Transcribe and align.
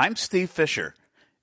I'm 0.00 0.16
Steve 0.16 0.48
Fisher. 0.48 0.94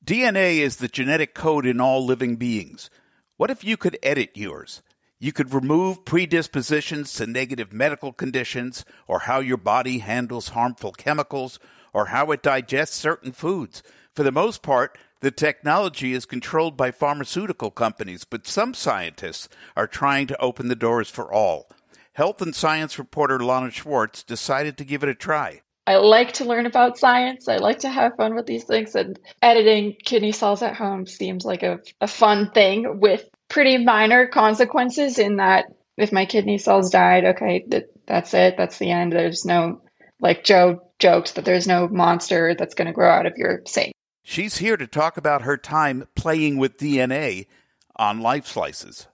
DNA 0.04 0.58
is 0.58 0.78
the 0.78 0.88
genetic 0.88 1.36
code 1.36 1.68
in 1.68 1.80
all 1.80 2.04
living 2.04 2.38
beings. 2.38 2.90
What 3.36 3.52
if 3.52 3.64
you 3.64 3.78
could 3.78 4.00
edit 4.02 4.32
yours? 4.34 4.82
You 5.20 5.32
could 5.32 5.54
remove 5.54 6.06
predispositions 6.06 7.14
to 7.14 7.28
negative 7.28 7.72
medical 7.72 8.12
conditions, 8.12 8.84
or 9.08 9.20
how 9.20 9.42
your 9.42 9.58
body 9.58 10.00
handles 10.00 10.50
harmful 10.50 10.92
chemicals, 10.92 11.60
or 11.94 12.08
how 12.08 12.32
it 12.32 12.42
digests 12.42 12.96
certain 12.98 13.32
foods. 13.32 13.84
For 14.16 14.24
the 14.24 14.32
most 14.32 14.64
part, 14.64 14.98
the 15.22 15.30
technology 15.30 16.14
is 16.14 16.26
controlled 16.26 16.76
by 16.76 16.90
pharmaceutical 16.90 17.70
companies, 17.70 18.24
but 18.24 18.48
some 18.48 18.74
scientists 18.74 19.50
are 19.76 19.86
trying 19.86 20.26
to 20.26 20.42
open 20.42 20.68
the 20.68 20.76
doors 20.76 21.12
for 21.12 21.32
all. 21.32 21.70
Health 22.14 22.42
and 22.42 22.56
science 22.56 22.98
reporter 22.98 23.40
Lana 23.40 23.70
Schwartz 23.70 24.24
decided 24.24 24.80
to 24.80 24.84
give 24.84 25.04
it 25.04 25.10
a 25.10 25.14
try. 25.14 25.62
I 25.88 25.96
like 25.96 26.34
to 26.34 26.44
learn 26.44 26.66
about 26.66 26.98
science. 26.98 27.48
I 27.48 27.58
like 27.58 27.80
to 27.80 27.90
have 27.90 28.18
fun 28.18 28.36
with 28.36 28.46
these 28.46 28.66
things, 28.66 28.94
and 28.94 29.18
editing 29.42 29.96
kidney 30.04 30.34
cells 30.34 30.62
at 30.62 30.76
home 30.76 31.08
seems 31.08 31.46
like 31.46 31.64
a, 31.64 31.80
a 32.02 32.08
fun 32.08 32.52
thing 32.52 33.00
with 33.00 33.24
pretty 33.48 33.78
minor 33.78 34.28
consequences. 34.28 35.18
In 35.18 35.38
that, 35.38 35.68
if 35.96 36.12
my 36.12 36.26
kidney 36.26 36.58
cells 36.58 36.90
died, 36.90 37.24
okay, 37.24 37.64
that, 37.70 37.86
that's 38.06 38.34
it. 38.34 38.58
That's 38.58 38.78
the 38.80 38.92
end. 38.92 39.14
There's 39.14 39.46
no, 39.46 39.82
like 40.20 40.44
Joe 40.44 40.82
jokes, 41.00 41.32
that 41.32 41.46
there's 41.46 41.68
no 41.68 41.88
monster 41.88 42.54
that's 42.54 42.76
going 42.76 42.88
to 42.88 42.94
grow 42.94 43.10
out 43.10 43.26
of 43.26 43.38
your 43.38 43.62
sink. 43.66 43.94
She's 44.24 44.58
here 44.58 44.76
to 44.76 44.88
talk 44.88 45.16
about 45.16 45.44
her 45.44 45.56
time 45.56 46.06
playing 46.16 46.58
with 46.58 46.76
DNA 46.78 47.48
on 47.96 48.20
Life 48.20 48.46
Slices. 48.46 49.08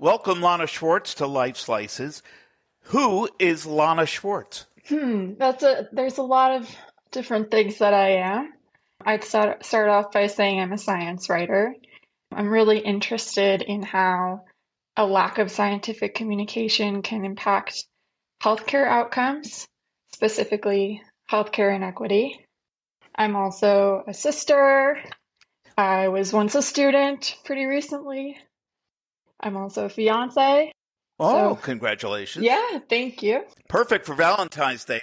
Welcome, 0.00 0.40
Lana 0.40 0.66
Schwartz, 0.66 1.14
to 1.14 1.26
Life 1.28 1.56
Slices. 1.56 2.22
Who 2.84 3.28
is 3.38 3.66
Lana 3.66 4.06
Schwartz? 4.06 4.66
Hmm, 4.88 5.34
that's 5.38 5.62
a. 5.62 5.88
There's 5.92 6.18
a 6.18 6.22
lot 6.22 6.56
of 6.56 6.76
different 7.12 7.50
things 7.50 7.78
that 7.78 7.94
I 7.94 8.16
am. 8.16 8.52
I'd 9.04 9.24
start 9.24 9.64
start 9.64 9.88
off 9.88 10.12
by 10.12 10.26
saying 10.26 10.60
I'm 10.60 10.72
a 10.72 10.78
science 10.78 11.28
writer. 11.28 11.74
I'm 12.32 12.48
really 12.48 12.78
interested 12.78 13.62
in 13.62 13.82
how 13.82 14.44
a 14.96 15.06
lack 15.06 15.38
of 15.38 15.50
scientific 15.50 16.14
communication 16.14 17.02
can 17.02 17.24
impact 17.24 17.84
healthcare 18.42 18.86
outcomes, 18.86 19.66
specifically 20.12 21.02
healthcare 21.30 21.74
inequity. 21.74 22.44
I'm 23.14 23.36
also 23.36 24.02
a 24.06 24.14
sister. 24.14 24.98
I 25.76 26.08
was 26.08 26.32
once 26.32 26.54
a 26.54 26.62
student 26.62 27.36
pretty 27.44 27.66
recently. 27.66 28.36
I'm 29.40 29.56
also 29.56 29.86
a 29.86 29.88
fiance. 29.88 30.72
Oh, 31.20 31.54
so, 31.54 31.60
congratulations. 31.60 32.44
Yeah, 32.44 32.78
thank 32.88 33.22
you. 33.22 33.42
Perfect 33.68 34.06
for 34.06 34.14
Valentine's 34.14 34.84
Day. 34.84 35.02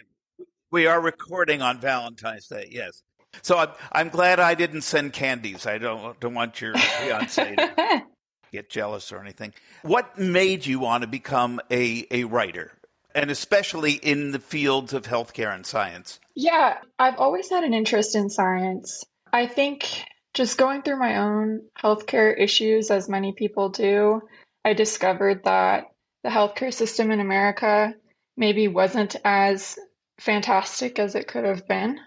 We 0.72 0.88
are 0.88 1.00
recording 1.00 1.62
on 1.62 1.80
Valentine's 1.80 2.48
Day, 2.48 2.68
yes. 2.72 3.04
So 3.44 3.58
I'm, 3.58 3.70
I'm 3.92 4.10
glad 4.10 4.40
I 4.40 4.56
didn't 4.56 4.82
send 4.82 5.14
candies. 5.14 5.68
I 5.68 5.78
don't, 5.78 6.20
don't 6.20 6.34
want 6.34 6.60
your 6.60 6.74
fiance 6.76 7.56
to 7.56 8.04
get 8.52 8.70
jealous 8.70 9.12
or 9.12 9.22
anything. 9.22 9.54
What 9.84 10.18
made 10.18 10.66
you 10.66 10.80
want 10.80 11.04
to 11.04 11.08
become 11.08 11.62
a, 11.72 12.08
a 12.12 12.24
writer? 12.24 12.72
and 13.18 13.32
especially 13.32 13.94
in 13.94 14.30
the 14.30 14.40
fields 14.40 14.94
of 14.94 15.04
healthcare 15.04 15.54
and 15.54 15.66
science? 15.66 16.20
Yeah, 16.36 16.78
I've 17.00 17.18
always 17.18 17.50
had 17.50 17.64
an 17.64 17.74
interest 17.74 18.16
in 18.16 18.30
science. 18.30 19.04
I 19.34 19.48
think 19.48 20.06
just 20.36 20.58
going 20.58 20.84
through 20.84 21.00
my 21.00 21.18
own 21.18 21.62
healthcare 21.82 22.40
issues, 22.40 22.92
as 22.92 23.10
many 23.10 23.34
people 23.34 23.70
do, 23.70 24.22
I 24.64 24.74
discovered 24.74 25.46
that 25.46 25.86
the 26.28 26.34
healthcare 26.34 26.74
system 26.74 27.10
in 27.12 27.22
America 27.22 27.96
maybe 28.36 28.68
wasn't 28.68 29.16
as 29.24 29.80
fantastic 30.20 31.00
as 31.00 31.16
it 31.16 31.26
could 31.26 31.46
have 31.46 31.70
been, 31.70 32.02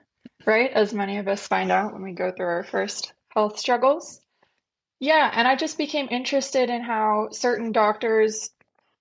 right? 0.45 0.71
As 0.71 0.93
many 0.93 1.17
of 1.17 1.27
us 1.27 1.49
find 1.49 1.73
out 1.73 1.95
when 1.95 2.03
we 2.03 2.13
go 2.13 2.31
through 2.31 2.45
our 2.45 2.65
first 2.65 3.15
health 3.31 3.59
struggles. 3.59 4.21
Yeah, 4.99 5.31
and 5.35 5.49
I 5.49 5.57
just 5.57 5.79
became 5.79 6.09
interested 6.11 6.69
in 6.69 6.83
how 6.83 7.29
certain 7.33 7.73
doctors 7.73 8.51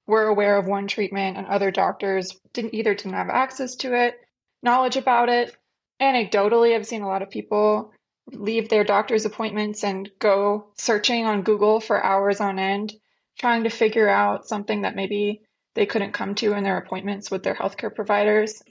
were 0.08 0.28
aware 0.28 0.56
of 0.58 0.68
one 0.68 0.88
treatment 0.88 1.36
and 1.36 1.48
other 1.48 1.70
doctors 1.70 2.40
didn't 2.54 2.74
either 2.74 2.96
didn't 2.96 3.12
have 3.12 3.30
access 3.30 3.76
to 3.76 3.94
it, 3.94 4.16
knowledge 4.64 4.96
about 4.96 5.28
it. 5.28 5.54
Anecdotally, 6.02 6.74
I've 6.74 6.88
seen 6.88 7.02
a 7.02 7.10
lot 7.10 7.24
of 7.24 7.30
people 7.30 7.92
leave 8.32 8.70
their 8.70 8.86
doctor's 8.86 9.26
appointments 9.26 9.84
and 9.84 10.10
go 10.18 10.70
searching 10.78 11.26
on 11.26 11.42
Google 11.42 11.82
for 11.82 12.02
hours 12.02 12.40
on 12.40 12.58
end, 12.58 12.94
trying 13.40 13.64
to 13.64 13.70
figure 13.70 14.10
out 14.10 14.48
something 14.48 14.82
that 14.82 14.96
maybe 14.96 15.42
they 15.74 15.86
couldn't 15.86 16.12
come 16.12 16.36
to 16.36 16.54
in 16.54 16.64
their 16.64 16.78
appointments 16.78 17.32
with 17.32 17.42
their 17.42 17.56
healthcare 17.56 17.94
providers. 17.94 18.62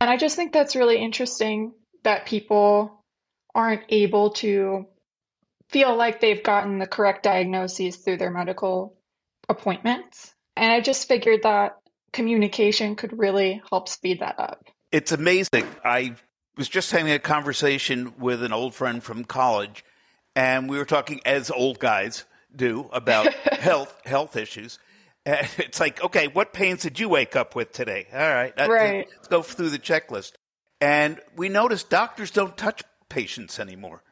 And 0.00 0.08
I 0.10 0.16
just 0.16 0.36
think 0.36 0.52
that's 0.52 0.76
really 0.76 0.98
interesting 0.98 1.72
that 2.04 2.26
people 2.26 3.04
aren't 3.54 3.82
able 3.88 4.30
to 4.30 4.86
feel 5.70 5.96
like 5.96 6.20
they've 6.20 6.42
gotten 6.42 6.78
the 6.78 6.86
correct 6.86 7.22
diagnoses 7.22 7.96
through 7.96 8.18
their 8.18 8.30
medical 8.30 8.96
appointments. 9.48 10.32
And 10.56 10.70
I 10.70 10.80
just 10.80 11.08
figured 11.08 11.42
that 11.42 11.78
communication 12.12 12.96
could 12.96 13.18
really 13.18 13.62
help 13.70 13.88
speed 13.88 14.20
that 14.20 14.38
up. 14.38 14.64
It's 14.92 15.12
amazing. 15.12 15.66
I 15.84 16.14
was 16.56 16.68
just 16.68 16.90
having 16.90 17.12
a 17.12 17.18
conversation 17.18 18.14
with 18.18 18.42
an 18.42 18.52
old 18.52 18.74
friend 18.74 19.02
from 19.02 19.24
college, 19.24 19.84
and 20.34 20.68
we 20.68 20.78
were 20.78 20.84
talking 20.84 21.20
as 21.24 21.50
old 21.50 21.78
guys 21.78 22.24
do 22.54 22.88
about 22.92 23.32
health 23.52 23.94
health 24.04 24.36
issues. 24.36 24.78
And 25.24 25.48
it's 25.58 25.80
like, 25.80 26.02
okay, 26.02 26.28
what 26.28 26.52
pains 26.52 26.82
did 26.82 26.98
you 26.98 27.08
wake 27.08 27.36
up 27.36 27.54
with 27.54 27.72
today? 27.72 28.06
All 28.12 28.18
right, 28.18 28.52
right. 28.68 29.08
Let's 29.16 29.28
go 29.28 29.42
through 29.42 29.70
the 29.70 29.78
checklist. 29.78 30.32
And 30.80 31.20
we 31.36 31.48
noticed 31.48 31.90
doctors 31.90 32.30
don't 32.30 32.56
touch 32.56 32.82
patients 33.08 33.58
anymore. 33.58 34.02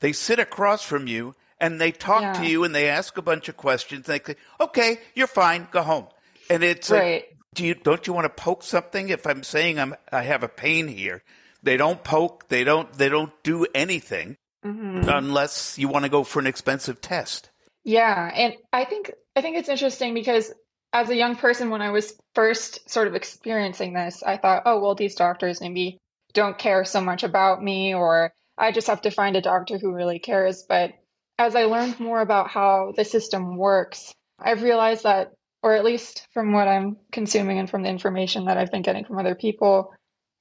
They 0.00 0.12
sit 0.12 0.38
across 0.38 0.82
from 0.82 1.06
you 1.06 1.34
and 1.60 1.80
they 1.80 1.92
talk 1.92 2.22
yeah. 2.22 2.32
to 2.34 2.46
you 2.46 2.64
and 2.64 2.74
they 2.74 2.88
ask 2.88 3.16
a 3.16 3.22
bunch 3.22 3.48
of 3.48 3.56
questions. 3.56 4.08
And 4.08 4.20
They 4.20 4.32
say, 4.32 4.38
"Okay, 4.60 4.98
you're 5.14 5.26
fine. 5.26 5.68
Go 5.70 5.82
home." 5.82 6.06
And 6.48 6.64
it's 6.64 6.90
right. 6.90 7.22
like, 7.22 7.36
do 7.54 7.64
you 7.64 7.74
don't 7.74 8.06
you 8.06 8.12
want 8.12 8.24
to 8.24 8.42
poke 8.42 8.62
something? 8.62 9.08
If 9.08 9.26
I'm 9.26 9.42
saying 9.42 9.78
I'm 9.78 9.94
I 10.10 10.22
have 10.22 10.42
a 10.42 10.48
pain 10.48 10.88
here, 10.88 11.22
they 11.62 11.76
don't 11.76 12.02
poke. 12.02 12.48
They 12.48 12.64
don't 12.64 12.92
they 12.92 13.08
don't 13.08 13.32
do 13.42 13.66
anything 13.74 14.36
mm-hmm. 14.64 15.08
unless 15.08 15.78
you 15.78 15.88
want 15.88 16.04
to 16.04 16.08
go 16.08 16.24
for 16.24 16.40
an 16.40 16.46
expensive 16.46 17.00
test. 17.00 17.49
Yeah, 17.84 18.30
and 18.34 18.54
I 18.72 18.84
think 18.84 19.12
I 19.34 19.40
think 19.40 19.56
it's 19.56 19.68
interesting 19.68 20.14
because 20.14 20.52
as 20.92 21.08
a 21.08 21.16
young 21.16 21.36
person, 21.36 21.70
when 21.70 21.82
I 21.82 21.90
was 21.90 22.12
first 22.34 22.90
sort 22.90 23.08
of 23.08 23.14
experiencing 23.14 23.92
this, 23.92 24.22
I 24.22 24.36
thought, 24.36 24.62
oh 24.66 24.80
well, 24.80 24.94
these 24.94 25.14
doctors 25.14 25.60
maybe 25.60 25.98
don't 26.32 26.58
care 26.58 26.84
so 26.84 27.00
much 27.00 27.22
about 27.22 27.62
me, 27.62 27.94
or 27.94 28.32
I 28.58 28.72
just 28.72 28.88
have 28.88 29.02
to 29.02 29.10
find 29.10 29.36
a 29.36 29.40
doctor 29.40 29.78
who 29.78 29.94
really 29.94 30.18
cares. 30.18 30.64
But 30.68 30.92
as 31.38 31.54
I 31.56 31.64
learned 31.64 32.00
more 32.00 32.20
about 32.20 32.50
how 32.50 32.92
the 32.96 33.04
system 33.04 33.56
works, 33.56 34.14
I've 34.38 34.62
realized 34.62 35.04
that, 35.04 35.32
or 35.62 35.74
at 35.74 35.84
least 35.84 36.26
from 36.34 36.52
what 36.52 36.68
I'm 36.68 36.98
consuming 37.12 37.58
and 37.58 37.70
from 37.70 37.82
the 37.82 37.88
information 37.88 38.44
that 38.46 38.58
I've 38.58 38.70
been 38.70 38.82
getting 38.82 39.04
from 39.04 39.18
other 39.18 39.34
people, 39.34 39.94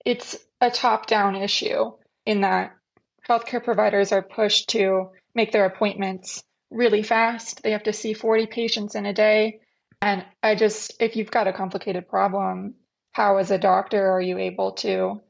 it's 0.06 0.38
a 0.60 0.70
top 0.70 1.08
down 1.08 1.36
issue 1.36 1.92
in 2.26 2.42
that 2.42 2.76
healthcare 3.28 3.64
providers 3.64 4.12
are 4.12 4.22
pushed 4.22 4.70
to 4.70 5.12
make 5.36 5.52
their 5.52 5.66
appointments 5.66 6.44
really 6.70 7.04
fast. 7.04 7.64
They 7.64 7.72
have 7.72 7.84
to 7.84 7.94
see 7.94 8.14
40 8.14 8.48
patients 8.48 8.96
in 8.96 9.06
a 9.06 9.14
day. 9.14 9.62
And 10.02 10.26
I 10.42 10.56
just, 10.56 10.96
if 11.02 11.16
you've 11.16 11.32
got 11.32 11.48
a 11.48 11.54
complicated 11.54 12.08
problem, 12.08 12.76
how, 13.12 13.38
as 13.38 13.52
a 13.52 13.58
doctor, 13.58 14.12
are 14.12 14.22
you 14.22 14.38
able 14.38 14.74
to 14.74 15.22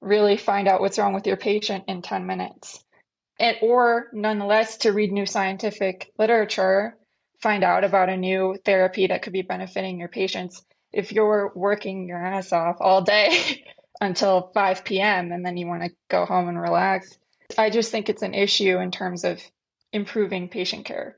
really 0.00 0.36
find 0.36 0.68
out 0.68 0.80
what's 0.80 0.98
wrong 0.98 1.12
with 1.12 1.26
your 1.26 1.36
patient 1.36 1.84
in 1.88 2.02
10 2.02 2.26
minutes? 2.26 2.82
and 3.38 3.56
or 3.62 4.08
nonetheless 4.12 4.78
to 4.78 4.92
read 4.92 5.12
new 5.12 5.26
scientific 5.26 6.10
literature 6.18 6.96
find 7.42 7.62
out 7.62 7.84
about 7.84 8.08
a 8.08 8.16
new 8.16 8.56
therapy 8.64 9.06
that 9.06 9.22
could 9.22 9.32
be 9.32 9.42
benefiting 9.42 9.98
your 9.98 10.08
patients 10.08 10.64
if 10.92 11.12
you're 11.12 11.52
working 11.54 12.08
your 12.08 12.24
ass 12.24 12.52
off 12.52 12.76
all 12.80 13.02
day 13.02 13.64
until 14.00 14.50
5 14.54 14.84
p.m 14.84 15.32
and 15.32 15.44
then 15.44 15.56
you 15.56 15.66
want 15.66 15.82
to 15.82 15.90
go 16.08 16.24
home 16.24 16.48
and 16.48 16.60
relax 16.60 17.16
i 17.58 17.70
just 17.70 17.90
think 17.90 18.08
it's 18.08 18.22
an 18.22 18.34
issue 18.34 18.78
in 18.78 18.90
terms 18.90 19.24
of 19.24 19.40
improving 19.92 20.48
patient 20.48 20.84
care 20.84 21.16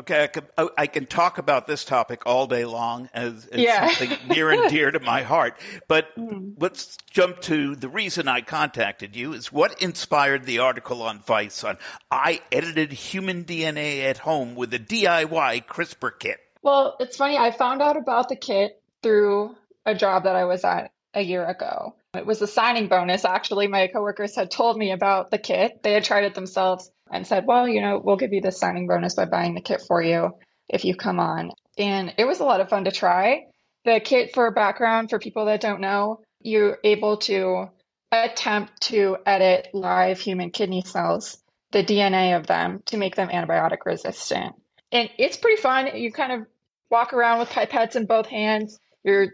Okay, 0.00 0.24
I 0.24 0.26
can, 0.28 0.44
I 0.78 0.86
can 0.86 1.04
talk 1.04 1.36
about 1.36 1.66
this 1.66 1.84
topic 1.84 2.22
all 2.24 2.46
day 2.46 2.64
long 2.64 3.10
as, 3.12 3.46
as 3.46 3.60
yeah. 3.60 3.88
something 3.88 4.16
near 4.28 4.50
and 4.50 4.70
dear 4.70 4.90
to 4.90 5.00
my 5.00 5.22
heart. 5.22 5.58
But 5.88 6.06
mm. 6.18 6.54
let's 6.58 6.96
jump 7.10 7.40
to 7.42 7.74
the 7.74 7.88
reason 7.88 8.26
I 8.26 8.40
contacted 8.40 9.14
you 9.14 9.34
is 9.34 9.52
what 9.52 9.82
inspired 9.82 10.46
the 10.46 10.60
article 10.60 11.02
on 11.02 11.18
Vice 11.18 11.64
on 11.64 11.76
I 12.10 12.40
edited 12.50 12.92
human 12.92 13.44
DNA 13.44 14.04
at 14.04 14.16
home 14.16 14.54
with 14.54 14.72
a 14.72 14.78
DIY 14.78 15.66
CRISPR 15.66 16.18
kit. 16.18 16.38
Well, 16.62 16.96
it's 16.98 17.18
funny. 17.18 17.36
I 17.36 17.50
found 17.50 17.82
out 17.82 17.98
about 17.98 18.30
the 18.30 18.36
kit 18.36 18.80
through 19.02 19.54
a 19.84 19.94
job 19.94 20.24
that 20.24 20.36
I 20.36 20.44
was 20.44 20.64
at 20.64 20.92
a 21.12 21.20
year 21.20 21.44
ago. 21.44 21.94
It 22.14 22.24
was 22.24 22.40
a 22.40 22.46
signing 22.46 22.88
bonus. 22.88 23.24
Actually, 23.24 23.66
my 23.66 23.88
coworkers 23.88 24.34
had 24.34 24.50
told 24.50 24.78
me 24.78 24.92
about 24.92 25.30
the 25.30 25.38
kit. 25.38 25.82
They 25.82 25.92
had 25.92 26.04
tried 26.04 26.24
it 26.24 26.34
themselves 26.34 26.90
and 27.10 27.26
said, 27.26 27.44
well, 27.46 27.68
you 27.68 27.80
know, 27.80 28.00
we'll 28.02 28.16
give 28.16 28.32
you 28.32 28.40
the 28.40 28.52
signing 28.52 28.86
bonus 28.86 29.14
by 29.14 29.24
buying 29.24 29.54
the 29.54 29.60
kit 29.60 29.82
for 29.86 30.02
you 30.02 30.32
if 30.68 30.84
you 30.84 30.94
come 30.94 31.20
on. 31.20 31.50
And 31.76 32.14
it 32.18 32.24
was 32.24 32.40
a 32.40 32.44
lot 32.44 32.60
of 32.60 32.68
fun 32.68 32.84
to 32.84 32.92
try. 32.92 33.46
The 33.84 34.00
kit 34.00 34.34
for 34.34 34.50
background, 34.50 35.10
for 35.10 35.18
people 35.18 35.46
that 35.46 35.60
don't 35.60 35.80
know, 35.80 36.20
you're 36.40 36.78
able 36.84 37.18
to 37.18 37.70
attempt 38.12 38.80
to 38.82 39.16
edit 39.24 39.68
live 39.72 40.20
human 40.20 40.50
kidney 40.50 40.82
cells, 40.82 41.38
the 41.72 41.84
DNA 41.84 42.36
of 42.36 42.46
them, 42.46 42.82
to 42.86 42.96
make 42.96 43.16
them 43.16 43.28
antibiotic 43.28 43.78
resistant. 43.86 44.54
And 44.92 45.08
it's 45.18 45.36
pretty 45.36 45.60
fun. 45.60 45.96
You 45.96 46.12
kind 46.12 46.32
of 46.32 46.46
walk 46.90 47.12
around 47.12 47.38
with 47.38 47.50
pipettes 47.50 47.96
in 47.96 48.06
both 48.06 48.26
hands. 48.26 48.78
You're 49.04 49.28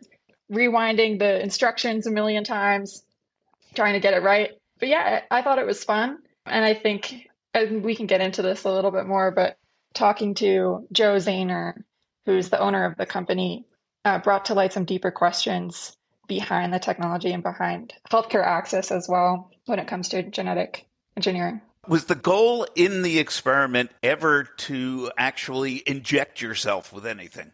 rewinding 0.52 1.18
the 1.18 1.42
instructions 1.42 2.06
a 2.06 2.10
million 2.10 2.44
times, 2.44 3.02
trying 3.74 3.94
to 3.94 4.00
get 4.00 4.14
it 4.14 4.22
right. 4.22 4.50
But 4.78 4.88
yeah, 4.88 5.22
I 5.30 5.42
thought 5.42 5.58
it 5.58 5.66
was 5.66 5.82
fun. 5.82 6.18
And 6.44 6.64
I 6.64 6.74
think 6.74 7.26
and 7.56 7.82
we 7.82 7.96
can 7.96 8.06
get 8.06 8.20
into 8.20 8.42
this 8.42 8.64
a 8.64 8.70
little 8.70 8.90
bit 8.90 9.06
more, 9.06 9.30
but 9.30 9.56
talking 9.94 10.34
to 10.36 10.86
Joe 10.92 11.16
Zayner, 11.16 11.82
who's 12.26 12.50
the 12.50 12.60
owner 12.60 12.84
of 12.84 12.96
the 12.96 13.06
company, 13.06 13.66
uh, 14.04 14.18
brought 14.18 14.46
to 14.46 14.54
light 14.54 14.72
some 14.72 14.84
deeper 14.84 15.10
questions 15.10 15.96
behind 16.28 16.72
the 16.72 16.78
technology 16.78 17.32
and 17.32 17.42
behind 17.42 17.94
healthcare 18.10 18.44
access 18.44 18.90
as 18.90 19.08
well 19.08 19.50
when 19.66 19.78
it 19.78 19.88
comes 19.88 20.10
to 20.10 20.22
genetic 20.22 20.86
engineering. 21.16 21.60
Was 21.88 22.04
the 22.06 22.16
goal 22.16 22.66
in 22.74 23.02
the 23.02 23.18
experiment 23.20 23.90
ever 24.02 24.44
to 24.58 25.10
actually 25.16 25.82
inject 25.86 26.42
yourself 26.42 26.92
with 26.92 27.06
anything? 27.06 27.52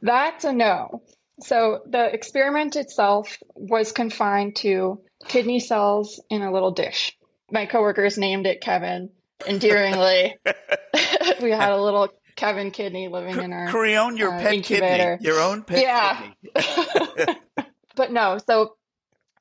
That's 0.00 0.44
a 0.44 0.52
no. 0.52 1.02
So 1.40 1.80
the 1.86 2.12
experiment 2.12 2.76
itself 2.76 3.38
was 3.54 3.92
confined 3.92 4.56
to 4.56 5.00
kidney 5.28 5.60
cells 5.60 6.20
in 6.30 6.42
a 6.42 6.52
little 6.52 6.70
dish. 6.70 7.16
My 7.50 7.66
coworkers 7.66 8.16
named 8.16 8.46
it 8.46 8.62
Kevin 8.62 9.10
endearingly. 9.46 10.36
we 11.42 11.50
had 11.50 11.72
a 11.72 11.80
little 11.80 12.08
Kevin 12.36 12.70
kidney 12.70 13.08
living 13.08 13.38
in 13.40 13.52
our 13.52 13.68
Creon, 13.68 14.16
your 14.16 14.34
uh, 14.34 14.40
pet 14.40 14.54
incubator. 14.54 15.16
kidney, 15.16 15.26
your 15.26 15.40
own 15.40 15.62
pet 15.62 15.82
yeah. 15.82 16.30
kidney. 16.42 17.36
but 17.96 18.12
no, 18.12 18.38
so 18.38 18.76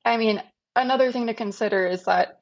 I 0.05 0.17
mean, 0.17 0.41
another 0.75 1.11
thing 1.11 1.27
to 1.27 1.33
consider 1.33 1.87
is 1.87 2.05
that 2.05 2.39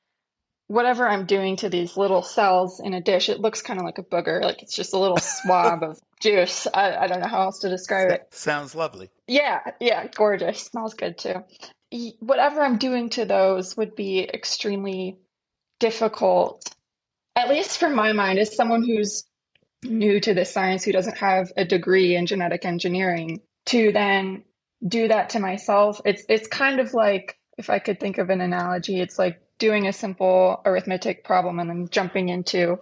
whatever 0.68 1.08
I'm 1.08 1.26
doing 1.26 1.58
to 1.58 1.70
these 1.70 1.98
little 1.98 2.22
cells 2.22 2.80
in 2.80 2.94
a 2.94 3.02
dish, 3.02 3.30
it 3.30 3.40
looks 3.40 3.62
kind 3.62 3.80
of 3.80 3.86
like 3.86 3.98
a 3.98 4.04
booger. 4.04 4.42
Like 4.42 4.64
it's 4.64 4.76
just 4.76 4.94
a 4.94 4.98
little 4.98 5.18
swab 5.22 5.84
of 5.84 6.00
juice. 6.22 6.68
I, 6.74 6.96
I, 6.96 7.08
don't 7.08 7.20
know 7.20 7.28
how 7.28 7.42
else 7.42 7.60
to 7.60 7.70
describe 7.70 8.12
it. 8.12 8.28
Sounds 8.32 8.74
lovely. 8.74 9.10
Yeah, 9.28 9.60
yeah, 9.80 10.08
gorgeous. 10.08 10.62
Smells 10.62 10.94
good 10.94 11.18
too. 11.18 11.44
Whatever 12.20 12.62
I'm 12.62 12.78
doing 12.78 13.10
to 13.12 13.26
those 13.26 13.76
would 13.76 13.96
be 13.96 14.22
extremely 14.24 15.18
difficult, 15.80 16.74
at 17.36 17.50
least 17.50 17.80
from 17.80 17.96
my 17.96 18.14
mind, 18.14 18.40
as 18.40 18.56
someone 18.56 18.84
who's 18.84 19.24
new 19.84 20.20
to 20.20 20.34
this 20.34 20.52
science, 20.52 20.84
who 20.84 20.92
doesn't 20.92 21.18
have 21.18 21.52
a 21.58 21.66
degree 21.66 22.16
in 22.16 22.26
genetic 22.26 22.66
engineering, 22.66 23.42
to 23.68 23.92
then 23.92 24.44
do 24.86 25.08
that 25.08 25.32
to 25.32 25.40
myself. 25.40 26.02
It's 26.06 26.24
it's 26.30 26.48
kind 26.48 26.80
of 26.80 26.94
like 26.94 27.38
if 27.58 27.70
I 27.70 27.80
could 27.80 28.00
think 28.00 28.18
of 28.18 28.30
an 28.30 28.42
analogy, 28.42 29.00
it's 29.00 29.20
like 29.20 29.42
doing 29.60 29.88
a 29.88 29.94
simple 29.94 30.62
arithmetic 30.66 31.24
problem 31.24 31.60
and 31.60 31.70
then 31.70 31.88
jumping 31.90 32.30
into 32.30 32.80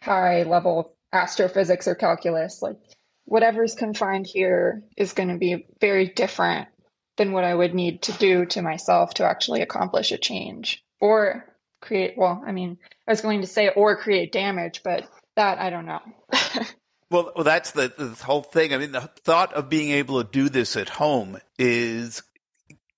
high 0.00 0.44
level 0.44 0.94
astrophysics 1.12 1.88
or 1.88 1.94
calculus. 1.94 2.62
Like 2.62 2.76
whatever's 3.24 3.74
confined 3.74 4.26
here 4.26 4.84
is 4.96 5.12
going 5.12 5.28
to 5.30 5.38
be 5.38 5.66
very 5.80 6.08
different 6.08 6.68
than 7.16 7.32
what 7.32 7.44
I 7.44 7.54
would 7.54 7.74
need 7.74 8.02
to 8.02 8.12
do 8.12 8.46
to 8.46 8.62
myself 8.62 9.14
to 9.14 9.24
actually 9.24 9.62
accomplish 9.62 10.12
a 10.12 10.18
change 10.18 10.82
or 11.00 11.44
create. 11.80 12.14
Well, 12.16 12.42
I 12.46 12.52
mean, 12.52 12.78
I 13.06 13.12
was 13.12 13.20
going 13.20 13.40
to 13.40 13.46
say 13.46 13.68
or 13.68 13.96
create 13.96 14.32
damage, 14.32 14.82
but 14.82 15.08
that 15.36 15.58
I 15.58 15.70
don't 15.70 15.86
know. 15.86 16.00
well, 17.10 17.32
well, 17.34 17.44
that's 17.44 17.72
the, 17.72 17.92
the 17.96 18.08
whole 18.24 18.42
thing. 18.42 18.74
I 18.74 18.78
mean, 18.78 18.92
the 18.92 19.00
thought 19.24 19.52
of 19.54 19.68
being 19.68 19.90
able 19.90 20.22
to 20.22 20.30
do 20.30 20.48
this 20.48 20.76
at 20.76 20.88
home 20.88 21.38
is 21.58 22.22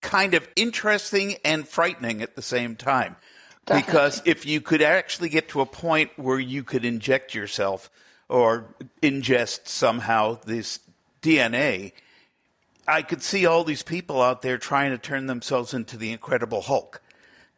kind 0.01 0.35
of 0.35 0.49
interesting 0.57 1.37
and 1.45 1.67
frightening 1.67 2.23
at 2.23 2.37
the 2.37 2.43
same 2.43 2.77
time. 2.77 3.17
Definitely. 3.65 3.87
Because 3.87 4.23
if 4.25 4.45
you 4.45 4.61
could 4.61 4.83
actually 4.83 5.29
get 5.29 5.49
to 5.51 5.61
a 5.61 5.67
point 5.67 6.11
where 6.17 6.41
you 6.41 6.65
could 6.65 6.85
inject 6.85 7.35
yourself 7.35 7.91
or 8.29 8.75
ingest 9.01 9.69
somehow 9.69 10.41
this 10.45 10.81
DNA, 11.23 11.93
I 12.89 13.03
could 13.03 13.23
see 13.23 13.47
all 13.47 13.63
these 13.63 13.85
people 13.85 14.21
out 14.21 14.43
there 14.43 14.59
trying 14.59 14.91
to 14.91 14.99
turn 14.99 15.27
themselves 15.27 15.73
into 15.73 15.97
the 15.97 16.11
Incredible 16.11 16.63
Hulk. 16.63 17.01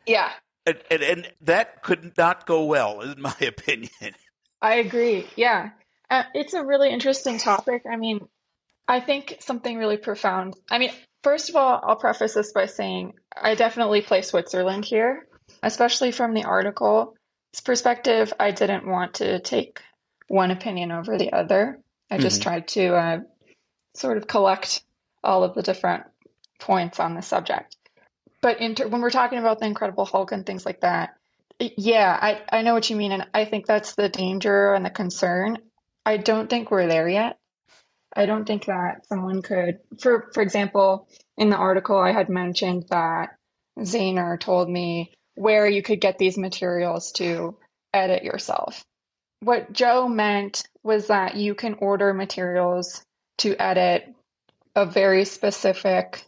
Yeah. 0.06 0.30
And, 0.66 0.78
and, 0.90 1.02
and 1.02 1.32
that 1.42 1.82
could 1.82 2.16
not 2.16 2.46
go 2.46 2.64
well, 2.64 3.00
in 3.00 3.20
my 3.20 3.36
opinion. 3.40 4.14
I 4.60 4.76
agree. 4.76 5.26
Yeah. 5.36 5.70
Uh, 6.10 6.24
it's 6.34 6.54
a 6.54 6.64
really 6.64 6.90
interesting 6.90 7.38
topic. 7.38 7.82
I 7.90 7.96
mean, 7.96 8.26
I 8.86 9.00
think 9.00 9.38
something 9.40 9.76
really 9.76 9.96
profound. 9.96 10.54
I 10.70 10.78
mean, 10.78 10.90
first 11.22 11.48
of 11.48 11.56
all, 11.56 11.80
I'll 11.82 11.96
preface 11.96 12.34
this 12.34 12.52
by 12.52 12.66
saying 12.66 13.14
I 13.36 13.54
definitely 13.54 14.02
play 14.02 14.22
Switzerland 14.22 14.84
here 14.84 15.26
especially 15.62 16.12
from 16.12 16.34
the 16.34 16.44
article's 16.44 17.14
perspective, 17.64 18.32
I 18.38 18.50
didn't 18.50 18.86
want 18.86 19.14
to 19.14 19.40
take 19.40 19.80
one 20.28 20.50
opinion 20.50 20.92
over 20.92 21.16
the 21.16 21.32
other. 21.32 21.80
I 22.10 22.18
just 22.18 22.40
mm-hmm. 22.40 22.48
tried 22.48 22.68
to 22.68 22.94
uh, 22.94 23.18
sort 23.94 24.18
of 24.18 24.26
collect 24.26 24.82
all 25.22 25.44
of 25.44 25.54
the 25.54 25.62
different 25.62 26.04
points 26.58 27.00
on 27.00 27.14
the 27.14 27.22
subject. 27.22 27.76
But 28.44 28.58
ter- 28.76 28.88
when 28.88 29.00
we're 29.00 29.08
talking 29.08 29.38
about 29.38 29.58
the 29.58 29.64
Incredible 29.64 30.04
Hulk 30.04 30.30
and 30.30 30.44
things 30.44 30.66
like 30.66 30.82
that, 30.82 31.14
yeah, 31.58 32.18
I, 32.20 32.42
I 32.58 32.60
know 32.60 32.74
what 32.74 32.90
you 32.90 32.94
mean. 32.94 33.10
And 33.10 33.26
I 33.32 33.46
think 33.46 33.64
that's 33.64 33.94
the 33.94 34.10
danger 34.10 34.74
and 34.74 34.84
the 34.84 34.90
concern. 34.90 35.56
I 36.04 36.18
don't 36.18 36.50
think 36.50 36.70
we're 36.70 36.86
there 36.86 37.08
yet. 37.08 37.38
I 38.14 38.26
don't 38.26 38.44
think 38.44 38.66
that 38.66 39.06
someone 39.06 39.40
could, 39.40 39.78
for, 39.98 40.30
for 40.34 40.42
example, 40.42 41.08
in 41.38 41.48
the 41.48 41.56
article, 41.56 41.96
I 41.96 42.12
had 42.12 42.28
mentioned 42.28 42.84
that 42.90 43.30
Zayner 43.78 44.38
told 44.38 44.68
me 44.68 45.14
where 45.36 45.66
you 45.66 45.82
could 45.82 46.02
get 46.02 46.18
these 46.18 46.36
materials 46.36 47.12
to 47.12 47.56
edit 47.94 48.24
yourself. 48.24 48.84
What 49.40 49.72
Joe 49.72 50.06
meant 50.06 50.64
was 50.82 51.06
that 51.06 51.36
you 51.36 51.54
can 51.54 51.76
order 51.78 52.12
materials 52.12 53.02
to 53.38 53.56
edit 53.56 54.14
a 54.76 54.84
very 54.84 55.24
specific 55.24 56.26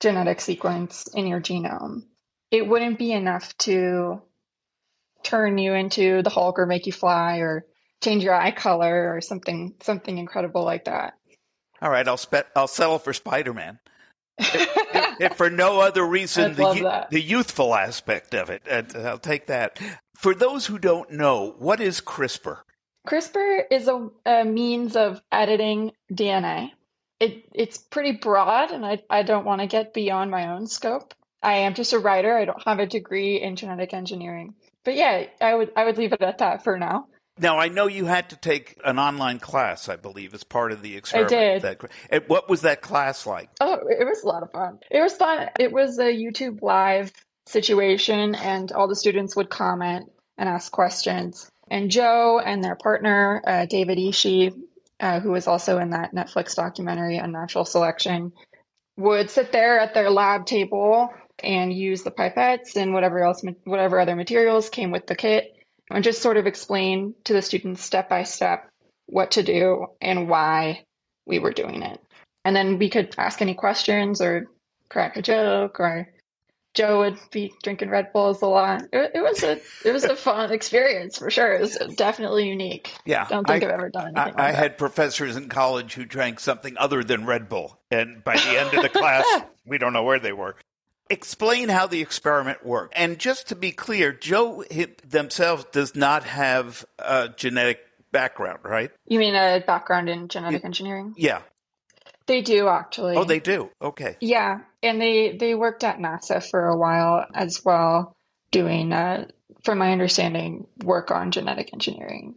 genetic 0.00 0.40
sequence 0.40 1.08
in 1.14 1.26
your 1.26 1.40
genome. 1.40 2.02
It 2.50 2.66
wouldn't 2.66 2.98
be 2.98 3.12
enough 3.12 3.56
to 3.58 4.22
turn 5.22 5.58
you 5.58 5.74
into 5.74 6.22
the 6.22 6.30
Hulk 6.30 6.58
or 6.58 6.66
make 6.66 6.86
you 6.86 6.92
fly 6.92 7.38
or 7.38 7.66
change 8.02 8.22
your 8.22 8.34
eye 8.34 8.52
color 8.52 9.14
or 9.14 9.20
something 9.20 9.74
something 9.82 10.18
incredible 10.18 10.64
like 10.64 10.84
that. 10.84 11.14
All 11.82 11.90
right, 11.90 12.06
I'll 12.06 12.16
spe- 12.16 12.46
I'll 12.54 12.68
settle 12.68 12.98
for 12.98 13.12
Spider-Man 13.12 13.78
if, 14.38 15.20
if, 15.20 15.34
for 15.36 15.50
no 15.50 15.80
other 15.80 16.06
reason, 16.06 16.54
the, 16.54 17.06
the 17.10 17.20
youthful 17.20 17.74
aspect 17.74 18.34
of 18.34 18.50
it. 18.50 18.62
I'll 18.96 19.18
take 19.18 19.46
that. 19.46 19.78
For 20.16 20.34
those 20.34 20.66
who 20.66 20.78
don't 20.78 21.10
know, 21.12 21.54
what 21.58 21.80
is 21.80 22.00
CRISPR? 22.00 22.58
CRISPR 23.06 23.64
is 23.70 23.88
a, 23.88 24.08
a 24.24 24.44
means 24.44 24.96
of 24.96 25.20
editing 25.30 25.92
DNA. 26.12 26.70
It, 27.18 27.44
it's 27.54 27.78
pretty 27.78 28.12
broad, 28.12 28.72
and 28.72 28.84
I, 28.84 29.02
I 29.08 29.22
don't 29.22 29.46
want 29.46 29.62
to 29.62 29.66
get 29.66 29.94
beyond 29.94 30.30
my 30.30 30.52
own 30.52 30.66
scope. 30.66 31.14
I 31.42 31.58
am 31.58 31.74
just 31.74 31.92
a 31.92 31.98
writer. 31.98 32.36
I 32.36 32.44
don't 32.44 32.62
have 32.64 32.78
a 32.78 32.86
degree 32.86 33.40
in 33.40 33.56
genetic 33.56 33.94
engineering. 33.94 34.54
But 34.84 34.96
yeah, 34.96 35.26
I 35.40 35.54
would 35.54 35.72
I 35.76 35.84
would 35.84 35.98
leave 35.98 36.12
it 36.12 36.22
at 36.22 36.38
that 36.38 36.64
for 36.64 36.78
now. 36.78 37.06
Now 37.38 37.58
I 37.58 37.68
know 37.68 37.86
you 37.86 38.06
had 38.06 38.30
to 38.30 38.36
take 38.36 38.78
an 38.84 38.98
online 38.98 39.38
class, 39.38 39.88
I 39.88 39.96
believe, 39.96 40.32
as 40.32 40.42
part 40.44 40.72
of 40.72 40.82
the 40.82 40.96
experiment. 40.96 41.32
I 41.32 41.58
did. 41.58 41.62
That, 41.62 42.28
what 42.28 42.48
was 42.48 42.62
that 42.62 42.80
class 42.80 43.26
like? 43.26 43.50
Oh, 43.60 43.74
it 43.74 44.06
was 44.06 44.22
a 44.22 44.26
lot 44.26 44.42
of 44.42 44.52
fun. 44.52 44.78
It 44.90 45.00
was 45.00 45.14
fun. 45.14 45.48
It 45.58 45.72
was 45.72 45.98
a 45.98 46.04
YouTube 46.04 46.62
live 46.62 47.12
situation, 47.46 48.34
and 48.34 48.72
all 48.72 48.88
the 48.88 48.96
students 48.96 49.36
would 49.36 49.50
comment 49.50 50.10
and 50.38 50.48
ask 50.48 50.72
questions. 50.72 51.50
And 51.70 51.90
Joe 51.90 52.40
and 52.44 52.62
their 52.62 52.76
partner, 52.76 53.42
uh, 53.46 53.66
David 53.66 53.98
Ishee, 53.98 54.54
uh, 55.00 55.20
who 55.20 55.30
was 55.30 55.46
also 55.46 55.78
in 55.78 55.90
that 55.90 56.14
Netflix 56.14 56.54
documentary, 56.54 57.18
Unnatural 57.18 57.64
Selection, 57.64 58.32
would 58.96 59.30
sit 59.30 59.52
there 59.52 59.78
at 59.78 59.94
their 59.94 60.10
lab 60.10 60.46
table 60.46 61.10
and 61.42 61.72
use 61.72 62.02
the 62.02 62.10
pipettes 62.10 62.76
and 62.76 62.94
whatever 62.94 63.22
else, 63.22 63.44
whatever 63.64 64.00
other 64.00 64.16
materials 64.16 64.70
came 64.70 64.90
with 64.90 65.06
the 65.06 65.14
kit 65.14 65.52
and 65.90 66.02
just 66.02 66.22
sort 66.22 66.36
of 66.36 66.46
explain 66.46 67.14
to 67.24 67.32
the 67.32 67.42
students 67.42 67.82
step 67.82 68.08
by 68.08 68.22
step 68.22 68.68
what 69.06 69.32
to 69.32 69.42
do 69.42 69.86
and 70.00 70.28
why 70.28 70.84
we 71.26 71.38
were 71.38 71.52
doing 71.52 71.82
it. 71.82 72.00
And 72.44 72.56
then 72.56 72.78
we 72.78 72.88
could 72.88 73.14
ask 73.18 73.42
any 73.42 73.54
questions 73.54 74.20
or 74.20 74.46
crack 74.88 75.16
a 75.16 75.22
joke 75.22 75.80
or 75.80 76.08
Joe 76.76 77.00
would 77.00 77.18
be 77.30 77.54
drinking 77.62 77.88
Red 77.88 78.12
Bulls 78.12 78.42
a 78.42 78.46
lot. 78.46 78.82
It, 78.92 79.12
it, 79.14 79.20
was 79.20 79.42
a 79.42 79.58
it 79.84 79.92
was 79.92 80.04
a 80.04 80.14
fun 80.16 80.52
experience 80.52 81.18
for 81.18 81.30
sure. 81.30 81.54
It 81.54 81.60
was 81.62 81.78
definitely 81.96 82.48
unique. 82.48 82.94
Yeah, 83.04 83.26
don't 83.26 83.46
think 83.46 83.64
I, 83.64 83.66
have 83.66 83.74
ever 83.74 83.88
done 83.88 84.08
anything. 84.08 84.18
I, 84.18 84.24
like 84.26 84.38
I 84.38 84.52
had 84.52 84.78
professors 84.78 85.36
in 85.36 85.48
college 85.48 85.94
who 85.94 86.04
drank 86.04 86.38
something 86.38 86.76
other 86.76 87.02
than 87.02 87.24
Red 87.24 87.48
Bull, 87.48 87.80
and 87.90 88.22
by 88.22 88.36
the 88.36 88.60
end 88.60 88.74
of 88.74 88.82
the 88.82 88.90
class, 88.90 89.24
we 89.66 89.78
don't 89.78 89.94
know 89.94 90.04
where 90.04 90.20
they 90.20 90.32
were. 90.32 90.54
Explain 91.08 91.68
how 91.68 91.86
the 91.86 92.00
experiment 92.00 92.66
worked. 92.66 92.92
And 92.96 93.18
just 93.18 93.48
to 93.48 93.56
be 93.56 93.72
clear, 93.72 94.12
Joe 94.12 94.64
themselves 95.08 95.64
does 95.72 95.94
not 95.94 96.24
have 96.24 96.84
a 96.98 97.28
genetic 97.28 97.80
background, 98.12 98.60
right? 98.64 98.90
You 99.06 99.18
mean 99.18 99.34
a 99.34 99.62
background 99.64 100.08
in 100.08 100.28
genetic 100.28 100.64
engineering? 100.64 101.14
Yeah. 101.16 101.42
They 102.26 102.40
do 102.42 102.68
actually. 102.68 103.16
Oh, 103.16 103.24
they 103.24 103.40
do. 103.40 103.70
Okay. 103.80 104.16
Yeah, 104.20 104.60
and 104.82 105.00
they 105.00 105.36
they 105.36 105.54
worked 105.54 105.84
at 105.84 105.98
NASA 105.98 106.42
for 106.42 106.66
a 106.66 106.76
while 106.76 107.24
as 107.32 107.64
well, 107.64 108.16
doing, 108.50 108.92
uh, 108.92 109.28
from 109.62 109.78
my 109.78 109.92
understanding, 109.92 110.66
work 110.82 111.10
on 111.10 111.30
genetic 111.30 111.72
engineering. 111.72 112.34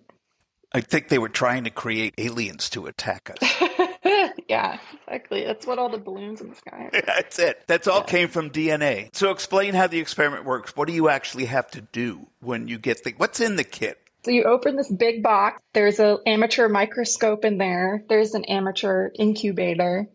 I 0.71 0.81
think 0.81 1.07
they 1.07 1.17
were 1.17 1.29
trying 1.29 1.63
to 1.63 1.71
create 1.71 2.13
aliens 2.19 2.69
to 2.71 2.85
attack 2.85 3.31
us. 3.31 3.89
yeah, 4.47 4.77
exactly. 5.07 5.43
That's 5.43 5.65
what 5.65 5.79
all 5.79 5.89
the 5.89 5.97
balloons 5.97 6.41
in 6.41 6.49
the 6.49 6.55
sky. 6.55 6.89
Are. 6.93 7.01
That's 7.05 7.39
it. 7.39 7.63
That's 7.65 7.87
all 7.87 8.01
yeah. 8.01 8.05
came 8.05 8.29
from 8.29 8.51
DNA. 8.51 9.09
So 9.15 9.31
explain 9.31 9.73
how 9.73 9.87
the 9.87 9.99
experiment 9.99 10.45
works. 10.45 10.75
What 10.75 10.87
do 10.87 10.93
you 10.93 11.09
actually 11.09 11.45
have 11.45 11.71
to 11.71 11.81
do 11.81 12.27
when 12.41 12.67
you 12.67 12.77
get 12.77 13.03
the 13.03 13.13
what's 13.17 13.39
in 13.39 13.55
the 13.55 13.63
kit? 13.63 13.97
So 14.23 14.31
you 14.31 14.43
open 14.43 14.75
this 14.75 14.91
big 14.91 15.23
box. 15.23 15.61
There's 15.73 15.99
an 15.99 16.17
amateur 16.25 16.67
microscope 16.67 17.45
in 17.45 17.57
there. 17.57 18.03
There's 18.09 18.33
an 18.33 18.45
amateur 18.45 19.09
incubator, 19.15 20.09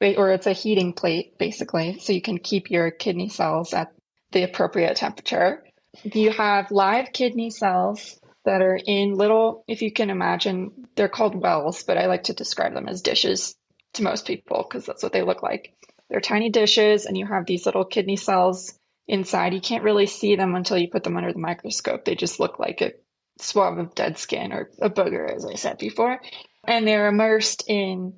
or 0.00 0.32
it's 0.32 0.46
a 0.46 0.52
heating 0.52 0.92
plate, 0.92 1.38
basically, 1.38 1.98
so 2.00 2.12
you 2.12 2.20
can 2.20 2.38
keep 2.38 2.70
your 2.70 2.90
kidney 2.90 3.28
cells 3.28 3.72
at 3.72 3.92
the 4.32 4.42
appropriate 4.42 4.96
temperature. 4.96 5.62
You 6.02 6.32
have 6.32 6.72
live 6.72 7.12
kidney 7.12 7.50
cells 7.50 8.18
that 8.44 8.60
are 8.60 8.78
in 8.84 9.14
little, 9.14 9.64
if 9.68 9.82
you 9.82 9.92
can 9.92 10.10
imagine, 10.10 10.88
they're 10.96 11.08
called 11.08 11.40
wells, 11.40 11.84
but 11.84 11.96
I 11.96 12.06
like 12.06 12.24
to 12.24 12.34
describe 12.34 12.74
them 12.74 12.88
as 12.88 13.02
dishes 13.02 13.54
to 13.94 14.02
most 14.02 14.26
people 14.26 14.66
because 14.68 14.84
that's 14.84 15.02
what 15.02 15.12
they 15.12 15.22
look 15.22 15.42
like. 15.42 15.72
They're 16.10 16.20
tiny 16.20 16.50
dishes, 16.50 17.06
and 17.06 17.16
you 17.16 17.26
have 17.26 17.46
these 17.46 17.64
little 17.64 17.84
kidney 17.84 18.16
cells 18.16 18.78
inside. 19.06 19.54
You 19.54 19.60
can't 19.60 19.84
really 19.84 20.06
see 20.06 20.36
them 20.36 20.54
until 20.54 20.76
you 20.76 20.88
put 20.90 21.04
them 21.04 21.16
under 21.16 21.32
the 21.32 21.38
microscope. 21.38 22.04
They 22.04 22.16
just 22.16 22.40
look 22.40 22.58
like 22.58 22.80
a 22.82 22.92
swab 23.38 23.78
of 23.78 23.94
dead 23.94 24.18
skin 24.18 24.52
or 24.52 24.70
a 24.80 24.90
booger, 24.90 25.34
as 25.34 25.44
I 25.44 25.54
said 25.54 25.78
before. 25.78 26.20
And 26.66 26.86
they're 26.86 27.08
immersed 27.08 27.64
in 27.68 28.14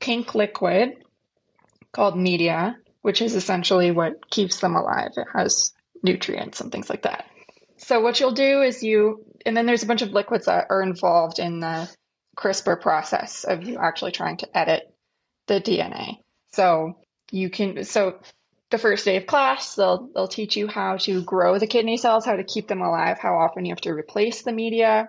pink 0.00 0.34
liquid 0.34 0.94
called 1.92 2.16
media, 2.16 2.76
which 3.02 3.22
is 3.22 3.34
essentially 3.34 3.90
what 3.90 4.30
keeps 4.30 4.60
them 4.60 4.74
alive. 4.74 5.10
It 5.16 5.26
has 5.34 5.72
nutrients 6.02 6.60
and 6.60 6.70
things 6.70 6.90
like 6.90 7.02
that. 7.02 7.26
So, 7.78 8.00
what 8.00 8.18
you'll 8.18 8.32
do 8.32 8.62
is 8.62 8.82
you, 8.82 9.24
and 9.46 9.56
then 9.56 9.66
there's 9.66 9.84
a 9.84 9.86
bunch 9.86 10.02
of 10.02 10.10
liquids 10.10 10.46
that 10.46 10.66
are 10.70 10.82
involved 10.82 11.38
in 11.38 11.60
the 11.60 11.88
CRISPR 12.36 12.80
process 12.80 13.44
of 13.44 13.62
you 13.62 13.78
actually 13.78 14.12
trying 14.12 14.38
to 14.38 14.58
edit 14.58 14.82
the 15.46 15.60
DNA. 15.60 16.16
So, 16.52 16.98
you 17.30 17.50
can, 17.50 17.84
so 17.84 18.18
the 18.70 18.78
first 18.78 19.04
day 19.04 19.16
of 19.16 19.26
class, 19.26 19.74
they'll 19.74 20.10
they'll 20.14 20.28
teach 20.28 20.56
you 20.56 20.66
how 20.68 20.96
to 20.98 21.22
grow 21.22 21.58
the 21.58 21.66
kidney 21.66 21.96
cells, 21.96 22.24
how 22.24 22.36
to 22.36 22.44
keep 22.44 22.68
them 22.68 22.82
alive, 22.82 23.18
how 23.18 23.38
often 23.38 23.64
you 23.64 23.72
have 23.72 23.80
to 23.82 23.92
replace 23.92 24.42
the 24.42 24.52
media, 24.52 25.08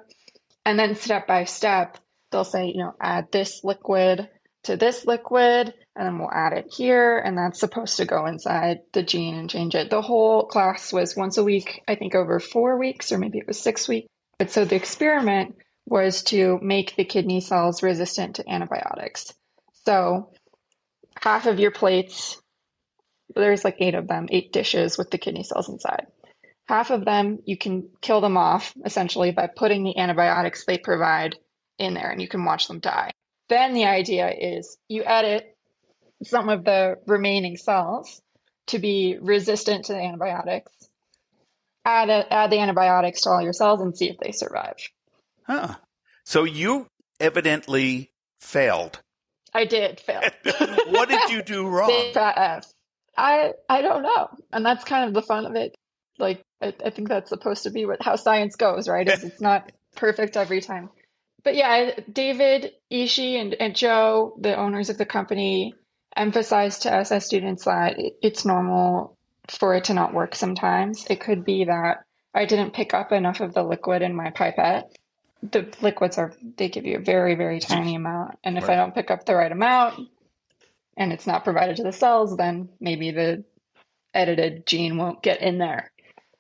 and 0.66 0.78
then 0.78 0.96
step 0.96 1.28
by 1.28 1.44
step, 1.44 1.98
they'll 2.32 2.44
say, 2.44 2.68
you 2.68 2.78
know, 2.78 2.94
add 3.01 3.32
this 3.32 3.63
liquid 3.63 4.30
to 4.63 4.78
this 4.78 5.06
liquid, 5.06 5.74
and 5.96 6.06
then 6.06 6.20
we'll 6.20 6.32
add 6.32 6.54
it 6.54 6.74
here, 6.75 7.18
and 7.18 7.38
that's 7.38 7.60
supposed 7.60 7.98
to 7.98 8.06
go 8.06 8.25
inside 8.25 8.80
the 8.94 9.04
gene 9.04 9.36
and 9.36 9.50
change 9.50 9.75
it. 9.75 9.89
The 9.89 10.01
whole 10.01 10.46
class 10.46 10.92
was 10.92 11.16
once 11.16 11.38
a 11.38 11.44
week, 11.44 11.82
I 11.88 11.96
think 11.96 12.13
over 12.16 12.39
four 12.39 12.78
weeks, 12.78 13.12
or 13.12 13.18
maybe 13.18 13.38
it 13.38 13.48
was 13.48 13.60
six 13.60 13.88
weeks. 13.88 14.08
But 14.38 14.51
so 14.51 14.66
the 14.66 14.75
experiment 14.75 15.56
was 15.86 16.24
to 16.24 16.60
make 16.62 16.96
the 16.96 17.06
kidney 17.06 17.42
cells 17.42 17.84
resistant 17.84 18.36
to 18.36 18.50
antibiotics. 18.50 19.34
So 19.86 20.32
half 21.20 21.46
of 21.46 21.60
your 21.60 21.72
plates 21.72 22.39
there's 23.36 23.63
like 23.63 23.77
eight 23.79 23.95
of 23.95 24.07
them, 24.07 24.27
eight 24.29 24.51
dishes 24.51 24.98
with 24.98 25.12
the 25.12 25.17
kidney 25.17 25.43
cells 25.43 25.69
inside. 25.69 26.07
Half 26.67 26.91
of 26.91 27.05
them, 27.05 27.39
you 27.45 27.57
can 27.57 27.89
kill 28.01 28.21
them 28.21 28.38
off 28.38 28.74
essentially 28.86 29.31
by 29.31 29.48
putting 29.48 29.83
the 29.83 29.98
antibiotics 29.98 30.65
they 30.65 30.77
provide 30.77 31.36
in 31.77 31.93
there 31.93 32.12
and 32.12 32.21
you 32.21 32.27
can 32.27 32.45
watch 32.45 32.67
them 32.67 32.79
die. 32.79 33.12
Then 33.48 33.74
the 33.74 33.86
idea 33.86 34.29
is 34.29 34.77
you 34.88 35.03
edit 35.03 35.55
some 36.24 36.50
of 36.50 36.63
the 36.63 36.98
remaining 37.07 37.57
cells 37.57 38.21
to 38.67 38.79
be 38.79 39.17
resistant 39.19 39.86
to 39.86 39.93
the 39.93 40.00
antibiotics. 40.00 40.71
Add, 41.86 42.09
a, 42.09 42.31
add 42.31 42.51
the 42.51 42.59
antibiotics 42.59 43.21
to 43.21 43.29
all 43.29 43.41
your 43.41 43.53
cells 43.53 43.81
and 43.81 43.98
see 43.98 44.09
if 44.09 44.17
they 44.19 44.31
survive. 44.31 44.75
Huh. 45.48 45.75
So 46.25 46.43
you 46.43 46.86
evidently 47.19 48.12
failed. 48.39 49.01
I 49.53 49.65
did 49.65 50.00
fail. 50.00 50.21
what 50.89 51.09
did 51.09 51.31
you 51.31 51.41
do 51.41 51.67
wrong? 51.67 51.89
Big 51.89 52.13
fat 52.13 52.38
F. 52.38 52.74
I 53.20 53.54
I 53.68 53.82
don't 53.82 54.04
know, 54.04 54.30
and 54.52 54.66
that's 54.66 54.84
kind 54.84 55.08
of 55.08 55.14
the 55.14 55.22
fun 55.22 55.46
of 55.46 55.56
it. 55.56 55.76
Like 56.18 56.42
I, 56.62 56.74
I 56.84 56.90
think 56.90 57.10
that's 57.10 57.30
supposed 57.30 57.64
to 57.64 57.72
be 57.72 57.86
what 57.86 58.02
how 58.02 58.16
science 58.16 58.56
goes, 58.56 58.88
right? 58.88 59.08
Is 59.08 59.24
it's 59.24 59.42
not 59.42 59.72
perfect 59.96 60.38
every 60.38 60.62
time. 60.62 60.90
But 61.44 61.56
yeah, 61.56 61.92
David, 62.12 62.74
Ishee, 62.92 63.40
and, 63.40 63.54
and 63.54 63.76
Joe, 63.76 64.36
the 64.40 64.56
owners 64.56 64.90
of 64.90 64.98
the 64.98 65.06
company, 65.06 65.74
emphasized 66.16 66.84
to 66.84 66.94
us 66.94 67.12
as 67.12 67.26
students 67.26 67.66
that 67.66 67.96
it's 68.22 68.46
normal 68.46 69.18
for 69.48 69.76
it 69.76 69.86
to 69.86 69.94
not 69.94 70.14
work 70.14 70.36
sometimes. 70.36 71.06
It 71.10 71.22
could 71.22 71.46
be 71.46 71.66
that 71.66 72.04
I 72.34 72.46
didn't 72.46 72.74
pick 72.74 72.94
up 72.94 73.12
enough 73.12 73.40
of 73.40 73.54
the 73.54 73.64
liquid 73.64 74.02
in 74.02 74.16
my 74.16 74.32
pipette. 74.32 74.96
The 75.42 75.74
liquids 75.82 76.18
are, 76.18 76.34
they 76.58 76.68
give 76.68 76.86
you 76.86 76.98
a 76.98 77.02
very, 77.02 77.36
very 77.36 77.60
tiny 77.60 77.96
amount. 77.96 78.38
And 78.44 78.58
if 78.58 78.68
right. 78.68 78.74
I 78.74 78.76
don't 78.76 78.94
pick 78.94 79.10
up 79.10 79.26
the 79.26 79.36
right 79.36 79.52
amount, 79.52 80.10
and 81.00 81.13
it's 81.13 81.25
not 81.25 81.46
provided 81.46 81.77
to 81.77 81.84
the 81.84 81.94
cells, 81.94 82.36
then 82.36 82.70
maybe 82.79 83.12
the 83.12 83.46
edited 84.13 84.68
gene 84.68 84.98
won't 84.98 85.24
get 85.24 85.41
in 85.41 85.58
there, 85.58 85.91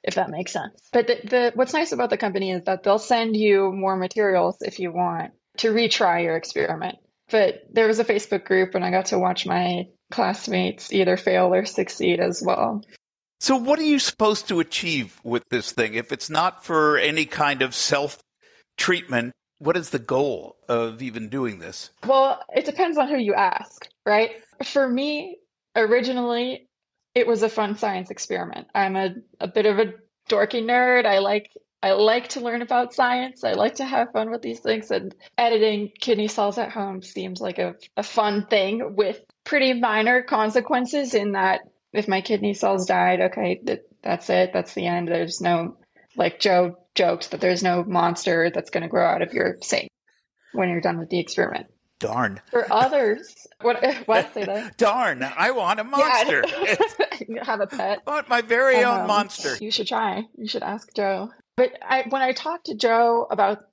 if 0.03 0.15
that 0.15 0.29
makes 0.29 0.51
sense. 0.51 0.89
But 0.91 1.07
the, 1.07 1.15
the, 1.23 1.51
what's 1.55 1.73
nice 1.73 1.93
about 1.93 2.09
the 2.09 2.17
company 2.17 2.51
is 2.51 2.63
that 2.65 2.83
they'll 2.83 2.99
send 2.99 3.37
you 3.37 3.71
more 3.71 3.95
materials 3.95 4.57
if 4.61 4.79
you 4.79 4.91
want 4.91 5.31
to 5.57 5.71
retry 5.71 6.23
your 6.23 6.35
experiment. 6.35 6.97
But 7.31 7.63
there 7.71 7.87
was 7.87 7.99
a 7.99 8.05
Facebook 8.05 8.43
group, 8.43 8.75
and 8.75 8.83
I 8.83 8.91
got 8.91 9.07
to 9.07 9.19
watch 9.19 9.45
my 9.45 9.87
classmates 10.11 10.91
either 10.91 11.15
fail 11.15 11.53
or 11.53 11.65
succeed 11.65 12.19
as 12.19 12.43
well. 12.45 12.83
So, 13.39 13.55
what 13.55 13.79
are 13.79 13.83
you 13.83 13.99
supposed 13.99 14.49
to 14.49 14.59
achieve 14.59 15.17
with 15.23 15.43
this 15.49 15.71
thing? 15.71 15.93
If 15.93 16.11
it's 16.11 16.29
not 16.29 16.65
for 16.65 16.97
any 16.97 17.25
kind 17.25 17.61
of 17.61 17.75
self 17.75 18.19
treatment, 18.77 19.31
what 19.59 19.77
is 19.77 19.91
the 19.91 19.99
goal 19.99 20.57
of 20.67 21.01
even 21.01 21.29
doing 21.29 21.59
this? 21.59 21.91
Well, 22.05 22.41
it 22.53 22.65
depends 22.65 22.97
on 22.97 23.07
who 23.07 23.17
you 23.17 23.35
ask, 23.35 23.87
right? 24.05 24.31
For 24.63 24.87
me, 24.87 25.37
originally, 25.75 26.67
it 27.15 27.27
was 27.27 27.43
a 27.43 27.49
fun 27.49 27.77
science 27.77 28.11
experiment. 28.11 28.67
I'm 28.73 28.95
a, 28.95 29.15
a 29.39 29.47
bit 29.47 29.65
of 29.65 29.79
a 29.79 29.93
dorky 30.29 30.63
nerd. 30.63 31.05
I 31.05 31.19
like 31.19 31.51
I 31.81 31.93
like 31.93 32.29
to 32.29 32.41
learn 32.41 32.61
about 32.61 32.93
science. 32.93 33.43
I 33.43 33.53
like 33.53 33.75
to 33.75 33.85
have 33.85 34.11
fun 34.11 34.31
with 34.31 34.41
these 34.41 34.59
things, 34.59 34.91
and 34.91 35.15
editing 35.37 35.91
kidney 35.99 36.27
cells 36.27 36.57
at 36.57 36.71
home 36.71 37.01
seems 37.01 37.39
like 37.39 37.57
a, 37.57 37.75
a 37.95 38.03
fun 38.03 38.47
thing 38.47 38.95
with 38.95 39.21
pretty 39.45 39.73
minor 39.73 40.21
consequences. 40.21 41.13
In 41.13 41.33
that, 41.33 41.61
if 41.93 42.07
my 42.07 42.21
kidney 42.21 42.53
cells 42.53 42.85
died, 42.85 43.21
okay, 43.21 43.61
that, 43.63 43.83
that's 44.03 44.29
it. 44.29 44.51
That's 44.51 44.73
the 44.73 44.87
end. 44.87 45.07
There's 45.07 45.39
no 45.39 45.77
like 46.17 46.39
Joe 46.39 46.75
jokes 46.95 47.27
that 47.27 47.39
there's 47.39 47.63
no 47.63 47.83
monster 47.83 48.51
that's 48.53 48.71
going 48.71 48.83
to 48.83 48.89
grow 48.89 49.05
out 49.05 49.21
of 49.21 49.33
your 49.33 49.57
sink 49.61 49.89
when 50.51 50.69
you're 50.69 50.81
done 50.81 50.99
with 50.99 51.09
the 51.09 51.19
experiment. 51.19 51.67
Darn. 51.99 52.39
For 52.49 52.65
others, 52.71 53.47
what 53.61 53.83
what 54.05 54.33
say 54.33 54.45
that? 54.45 54.77
Darn, 54.77 55.21
I 55.23 55.51
want 55.51 55.79
a 55.79 55.83
monster. 55.83 56.43
Yeah, 57.27 57.43
have 57.43 57.59
a 57.59 57.67
pet. 57.67 57.99
I 58.07 58.11
want 58.15 58.29
my 58.29 58.41
very 58.41 58.77
um, 58.77 59.01
own 59.01 59.07
monster. 59.07 59.57
You 59.59 59.71
should 59.71 59.87
try. 59.87 60.23
You 60.37 60.47
should 60.47 60.63
ask 60.63 60.91
Joe. 60.95 61.29
But 61.57 61.73
I, 61.81 62.05
when 62.07 62.21
I 62.21 62.31
talked 62.31 62.67
to 62.67 62.75
Joe 62.75 63.27
about 63.29 63.65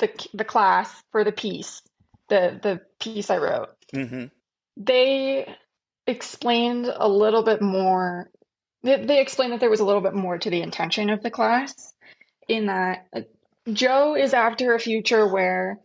the 0.00 0.10
the 0.34 0.44
class 0.44 0.90
for 1.12 1.22
the 1.22 1.32
piece, 1.32 1.80
the 2.28 2.58
the 2.60 2.80
piece 2.98 3.30
I 3.30 3.38
wrote, 3.38 3.68
mm-hmm. 3.94 4.24
they 4.76 5.54
explained 6.06 6.92
a 6.94 7.08
little 7.08 7.44
bit 7.44 7.62
more. 7.62 8.28
They, 8.82 9.02
they 9.04 9.20
explained 9.20 9.52
that 9.52 9.60
there 9.60 9.70
was 9.70 9.80
a 9.80 9.84
little 9.84 10.02
bit 10.02 10.14
more 10.14 10.36
to 10.36 10.50
the 10.50 10.60
intention 10.60 11.08
of 11.08 11.22
the 11.22 11.30
class, 11.30 11.94
in 12.48 12.66
that 12.66 13.06
uh, 13.14 13.20
Joe 13.72 14.16
is 14.16 14.34
after 14.34 14.74
a 14.74 14.80
future 14.80 15.26
where 15.26 15.78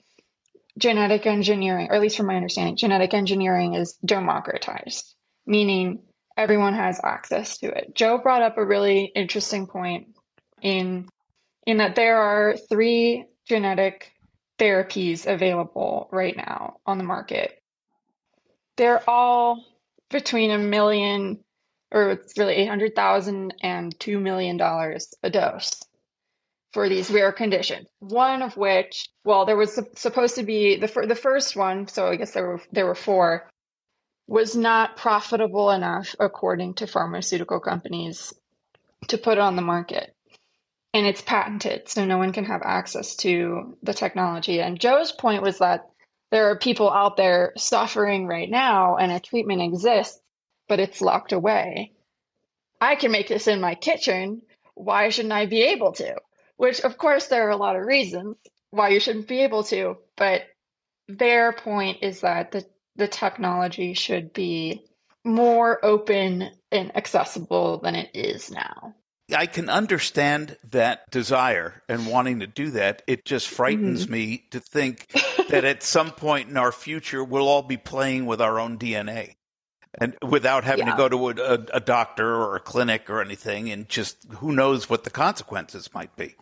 genetic 0.80 1.28
engineering, 1.28 1.88
or 1.90 1.96
at 1.96 2.02
least 2.02 2.18
from 2.18 2.28
my 2.28 2.36
understanding, 2.36 2.76
genetic 2.76 3.14
engineering 3.14 3.76
is 3.76 3.94
democratized, 4.04 5.14
meaning 5.46 6.02
everyone 6.38 6.74
has 6.74 7.00
access 7.04 7.58
to 7.60 7.68
it. 7.68 7.94
Joe 7.94 8.18
brought 8.18 8.42
up 8.42 8.58
a 8.58 8.66
really 8.66 9.04
interesting 9.04 9.68
point 9.68 10.08
in 10.62 11.08
in 11.68 11.78
that 11.78 11.96
there 11.96 12.18
are 12.18 12.56
three 12.58 13.26
genetic 13.48 14.12
therapies 14.58 15.28
available 15.28 16.10
right 16.12 16.36
now 16.36 16.78
on 16.86 16.98
the 16.98 17.04
market. 17.04 17.52
They're 18.78 19.08
all 19.08 19.64
between 20.10 20.52
a 20.52 20.58
million 20.58 21.44
or 21.92 22.12
it's 22.12 22.38
really 22.38 22.54
800,000 22.56 23.54
and 23.62 23.98
$2 23.98 24.22
million 24.22 24.60
a 24.62 25.30
dose 25.30 25.82
for 26.74 26.88
these 26.90 27.10
rare 27.10 27.32
conditions. 27.32 27.88
One 28.00 28.42
of 28.42 28.56
which, 28.56 29.10
well, 29.24 29.46
there 29.46 29.58
was 29.58 29.80
supposed 29.96 30.36
to 30.36 30.44
be 30.44 30.78
the 30.78 30.88
the 31.08 31.16
first 31.16 31.56
one, 31.56 31.88
so 31.88 32.08
I 32.08 32.16
guess 32.16 32.32
there 32.32 32.48
were 32.48 32.62
there 32.72 32.86
were 32.86 32.96
four, 32.96 33.50
was 34.28 34.56
not 34.56 34.98
profitable 34.98 35.72
enough 35.72 36.16
according 36.20 36.76
to 36.76 36.88
pharmaceutical 36.88 37.60
companies 37.60 38.34
to 39.08 39.18
put 39.18 39.38
on 39.38 39.56
the 39.56 39.62
market. 39.62 40.14
And 40.94 41.06
it's 41.06 41.22
patented, 41.22 41.88
so 41.88 42.06
no 42.06 42.18
one 42.18 42.34
can 42.34 42.46
have 42.46 42.62
access 42.64 43.16
to 43.18 43.78
the 43.84 43.94
technology. 43.94 44.60
And 44.60 44.80
Joe's 44.80 45.12
point 45.12 45.44
was 45.44 45.60
that 45.60 45.90
there 46.32 46.50
are 46.50 46.58
people 46.58 46.92
out 46.92 47.18
there 47.18 47.54
suffering 47.58 48.28
right 48.28 48.50
now 48.50 48.98
and 48.98 49.12
a 49.12 49.20
treatment 49.20 49.62
exists, 49.62 50.20
but 50.68 50.80
it's 50.80 51.02
locked 51.02 51.32
away. 51.32 51.94
I 52.82 52.96
can 52.96 53.12
make 53.12 53.28
this 53.28 53.48
in 53.48 53.62
my 53.62 53.76
kitchen. 53.76 54.42
Why 54.76 55.10
shouldn't 55.10 55.34
I 55.34 55.46
be 55.46 55.62
able 55.62 55.94
to? 55.94 56.16
Which, 56.60 56.82
of 56.82 56.98
course, 56.98 57.28
there 57.28 57.48
are 57.48 57.52
a 57.52 57.56
lot 57.56 57.78
of 57.78 57.86
reasons 57.86 58.36
why 58.70 58.90
you 58.90 59.00
shouldn't 59.00 59.30
be 59.30 59.44
able 59.44 59.64
to, 59.64 59.96
but 60.18 60.42
their 61.08 61.54
point 61.54 62.00
is 62.02 62.20
that 62.20 62.52
the, 62.52 62.66
the 62.98 63.08
technology 63.08 63.94
should 63.94 64.34
be 64.34 64.84
more 65.24 65.80
open 65.86 66.52
and 66.70 66.98
accessible 66.98 67.78
than 67.78 67.96
it 67.96 68.10
is 68.14 68.52
now. 68.52 68.94
I 69.34 69.46
can 69.46 69.70
understand 69.70 70.58
that 70.72 71.10
desire 71.10 71.82
and 71.88 72.08
wanting 72.08 72.42
to 72.42 72.48
do 72.48 72.72
that. 72.72 73.04
It 73.08 73.24
just 73.24 73.48
frightens 73.48 74.04
mm-hmm. 74.04 74.12
me 74.12 74.44
to 74.52 74.60
think 74.60 75.08
that 75.48 75.64
at 75.64 75.82
some 75.82 76.12
point 76.12 76.50
in 76.50 76.58
our 76.58 76.74
future, 76.74 77.24
we'll 77.24 77.48
all 77.48 77.64
be 77.64 77.78
playing 77.78 78.26
with 78.26 78.42
our 78.42 78.60
own 78.60 78.78
DNA 78.78 79.36
and 79.98 80.16
without 80.22 80.64
having 80.64 80.88
yeah. 80.88 80.94
to 80.94 80.98
go 80.98 81.10
to 81.10 81.30
a, 81.30 81.54
a, 81.74 81.80
doctor 81.80 82.36
or 82.36 82.56
a 82.56 82.60
clinic 82.60 83.10
or 83.10 83.22
anything, 83.22 83.72
and 83.72 83.90
just 83.90 84.18
who 84.34 84.52
knows 84.52 84.90
what 84.90 85.04
the 85.04 85.10
consequences 85.10 85.94
might 85.94 86.16
be. 86.16 86.36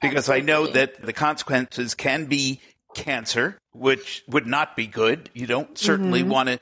Because 0.00 0.28
Absolutely. 0.28 0.42
I 0.42 0.54
know 0.54 0.66
that 0.68 1.02
the 1.02 1.12
consequences 1.12 1.94
can 1.94 2.26
be 2.26 2.60
cancer, 2.94 3.58
which 3.72 4.24
would 4.28 4.46
not 4.46 4.74
be 4.74 4.86
good. 4.86 5.30
You 5.34 5.46
don't 5.46 5.76
certainly 5.76 6.20
mm-hmm. 6.20 6.30
want 6.30 6.48
to 6.48 6.58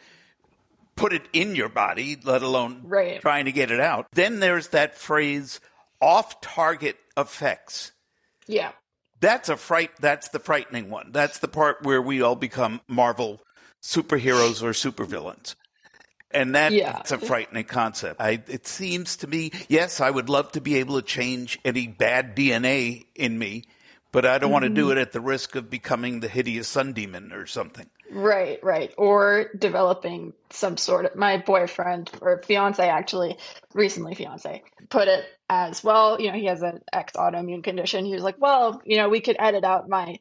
put 0.97 1.12
it 1.12 1.23
in 1.33 1.55
your 1.55 1.69
body, 1.69 2.19
let 2.23 2.43
alone 2.43 2.83
right. 2.85 3.21
trying 3.23 3.47
to 3.47 3.52
get 3.52 3.71
it 3.71 3.81
out. 3.81 4.07
Then 4.12 4.40
there's 4.40 4.69
that 4.69 4.99
phrase 4.99 5.61
off 6.00 6.40
target 6.40 6.99
effects. 7.17 7.93
Yeah. 8.47 8.73
That's 9.21 9.49
a 9.49 9.57
fright 9.57 9.90
that's 10.00 10.29
the 10.29 10.38
frightening 10.38 10.90
one. 10.90 11.11
That's 11.12 11.38
the 11.38 11.49
part 11.49 11.83
where 11.85 12.02
we 12.02 12.23
all 12.23 12.37
become 12.37 12.81
Marvel 12.88 13.40
superheroes 13.83 14.62
or 14.62 14.71
supervillains. 14.73 15.55
And 16.32 16.54
that's 16.54 16.75
yeah. 16.75 17.02
a 17.10 17.18
frightening 17.18 17.64
concept. 17.64 18.20
I, 18.20 18.42
it 18.46 18.66
seems 18.66 19.16
to 19.18 19.26
me, 19.26 19.50
yes, 19.68 20.00
I 20.00 20.10
would 20.10 20.28
love 20.28 20.52
to 20.52 20.60
be 20.60 20.76
able 20.76 21.00
to 21.00 21.06
change 21.06 21.58
any 21.64 21.88
bad 21.88 22.37
DNA 22.37 23.06
in 23.16 23.37
me, 23.38 23.64
but 24.12 24.25
I 24.25 24.38
don't 24.38 24.49
mm-hmm. 24.49 24.52
want 24.52 24.64
to 24.64 24.70
do 24.70 24.90
it 24.92 24.99
at 24.99 25.12
the 25.12 25.20
risk 25.20 25.56
of 25.56 25.68
becoming 25.68 26.20
the 26.20 26.28
hideous 26.28 26.68
sun 26.68 26.92
demon 26.92 27.32
or 27.32 27.46
something. 27.46 27.87
Right, 28.12 28.62
right. 28.62 28.92
Or 28.96 29.50
developing 29.56 30.32
some 30.50 30.76
sort 30.76 31.06
of 31.06 31.16
my 31.16 31.38
boyfriend 31.38 32.10
or 32.20 32.42
fiance 32.42 32.88
actually 32.88 33.37
recently 33.72 34.14
fiance 34.14 34.62
put 34.90 35.08
it 35.08 35.25
as 35.49 35.82
well, 35.82 36.20
you 36.20 36.30
know, 36.30 36.38
he 36.38 36.46
has 36.46 36.62
an 36.62 36.80
ex 36.92 37.14
autoimmune 37.14 37.64
condition. 37.64 38.04
He 38.04 38.12
was 38.12 38.22
like, 38.22 38.37
Well, 38.38 38.82
you 38.84 38.99
know, 38.99 39.08
we 39.08 39.20
could 39.20 39.37
edit 39.38 39.64
out 39.64 39.88
my 39.88 40.18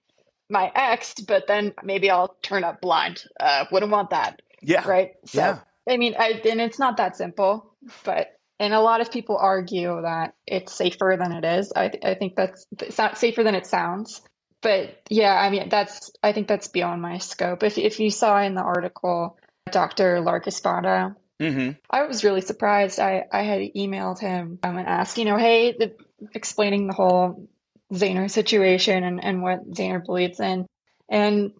my 0.49 0.71
X, 0.73 1.15
but 1.15 1.45
then 1.47 1.73
maybe 1.83 2.09
I'll 2.09 2.35
turn 2.41 2.63
up 2.63 2.79
blind. 2.81 3.23
Uh 3.39 3.65
wouldn't 3.71 3.91
want 3.91 4.11
that. 4.11 4.41
Yeah. 4.61 4.87
Right. 4.87 5.11
So 5.25 5.39
yeah. 5.39 5.59
I 5.87 5.97
mean 5.97 6.15
I 6.17 6.41
and 6.49 6.61
it's 6.61 6.79
not 6.79 6.97
that 6.97 7.17
simple, 7.17 7.73
but 8.03 8.39
and 8.59 8.73
a 8.73 8.81
lot 8.81 9.01
of 9.01 9.11
people 9.11 9.37
argue 9.37 10.01
that 10.01 10.33
it's 10.45 10.73
safer 10.73 11.15
than 11.17 11.31
it 11.31 11.45
is. 11.45 11.71
I, 11.73 11.87
th- 11.87 12.03
I 12.03 12.13
think 12.15 12.35
that's 12.35 12.65
it's 12.79 12.97
not 12.97 13.17
safer 13.17 13.43
than 13.43 13.55
it 13.55 13.65
sounds. 13.65 14.21
But 14.61 15.01
yeah, 15.09 15.33
I 15.33 15.49
mean 15.49 15.69
that's 15.69 16.11
I 16.21 16.33
think 16.33 16.47
that's 16.47 16.67
beyond 16.67 17.01
my 17.01 17.19
scope. 17.19 17.63
If 17.63 17.77
if 17.77 17.99
you 17.99 18.11
saw 18.11 18.41
in 18.41 18.55
the 18.55 18.61
article, 18.61 19.37
Dr. 19.71 20.19
Lark 20.19 20.47
Espada, 20.47 21.15
mm-hmm. 21.39 21.71
I 21.89 22.03
was 22.03 22.25
really 22.25 22.41
surprised. 22.41 22.99
I 22.99 23.23
I 23.31 23.43
had 23.43 23.61
emailed 23.75 24.19
him 24.19 24.59
um, 24.61 24.77
and 24.77 24.87
asked, 24.87 25.17
you 25.17 25.23
know, 25.23 25.37
hey, 25.37 25.71
the, 25.71 25.95
explaining 26.33 26.87
the 26.87 26.93
whole 26.93 27.47
Zayner 27.93 28.29
situation 28.29 29.05
and 29.05 29.23
and 29.23 29.41
what 29.41 29.71
Zayner 29.71 30.03
believes 30.03 30.41
in, 30.41 30.65
and 31.07 31.53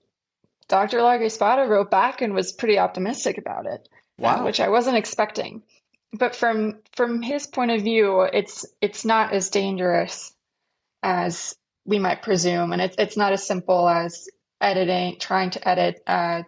Dr. 0.68 1.02
Lark 1.02 1.22
Espada 1.22 1.68
wrote 1.70 1.90
back 1.90 2.22
and 2.22 2.34
was 2.34 2.52
pretty 2.52 2.78
optimistic 2.78 3.38
about 3.38 3.66
it. 3.66 3.88
Wow, 4.20 4.42
uh, 4.42 4.44
which 4.46 4.60
I 4.60 4.70
wasn't 4.70 4.98
expecting 4.98 5.64
but 6.14 6.36
from 6.36 6.80
from 6.96 7.22
his 7.22 7.48
point 7.48 7.72
of 7.72 7.82
view, 7.82 8.22
it's 8.22 8.66
it's 8.82 9.06
not 9.06 9.34
as 9.34 9.50
dangerous 9.50 10.34
as 11.04 11.56
we 11.86 12.00
might 12.00 12.22
presume, 12.22 12.74
and 12.74 12.82
it's 12.82 12.96
it's 12.98 13.18
not 13.18 13.34
as 13.34 13.46
simple 13.46 13.88
as 13.88 14.28
editing, 14.60 15.18
trying 15.20 15.52
to 15.52 15.68
edit 15.68 16.02
uh, 16.08 16.44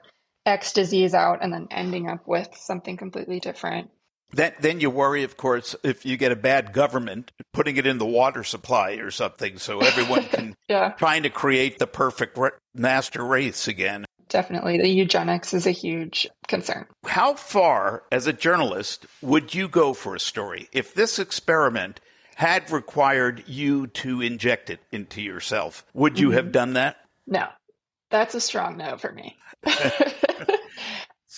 X 0.46 0.74
disease 0.74 1.14
out, 1.14 1.40
and 1.44 1.54
then 1.54 1.68
ending 1.72 2.10
up 2.10 2.28
with 2.28 2.50
something 2.56 2.98
completely 2.98 3.40
different. 3.40 3.90
Then, 4.34 4.54
then 4.62 4.80
you 4.80 4.90
worry, 4.90 5.24
of 5.24 5.36
course, 5.36 5.76
if 5.84 6.06
you 6.06 6.16
get 6.16 6.32
a 6.32 6.38
bad 6.38 6.72
government 6.72 7.34
putting 7.52 7.76
it 7.76 7.86
in 7.86 7.98
the 7.98 8.06
water 8.06 8.46
supply 8.46 8.92
or 8.94 9.12
something, 9.12 9.58
so 9.58 9.82
everyone 9.82 10.24
can 10.30 10.56
yeah. 10.70 10.92
trying 10.92 11.24
to 11.24 11.30
create 11.30 11.80
the 11.80 11.88
perfect 11.88 12.40
master 12.74 13.26
race 13.26 13.68
again 13.68 14.06
definitely 14.32 14.78
the 14.78 14.88
eugenics 14.88 15.54
is 15.54 15.68
a 15.68 15.72
huge 15.72 16.28
concern. 16.48 16.88
How 17.06 17.36
far, 17.36 18.04
as 18.12 18.28
a 18.28 18.34
journalist, 18.34 19.06
would 19.22 19.54
you 19.54 19.68
go 19.68 19.94
for 19.94 20.16
a 20.16 20.20
story 20.20 20.70
if 20.72 20.94
this 20.94 21.20
experiment 21.20 22.00
had 22.36 22.72
required 22.72 23.44
you 23.46 23.88
to 23.88 24.22
inject 24.22 24.70
it 24.70 24.80
into 24.92 25.22
yourself? 25.22 25.86
Would 25.94 26.20
you 26.20 26.30
mm-hmm. 26.30 26.38
have 26.38 26.52
done 26.52 26.74
that? 26.74 26.98
No, 27.28 27.48
that's 28.10 28.34
a 28.34 28.42
strong 28.42 28.78
no 28.78 28.98
for 28.98 29.12
me. 29.12 29.38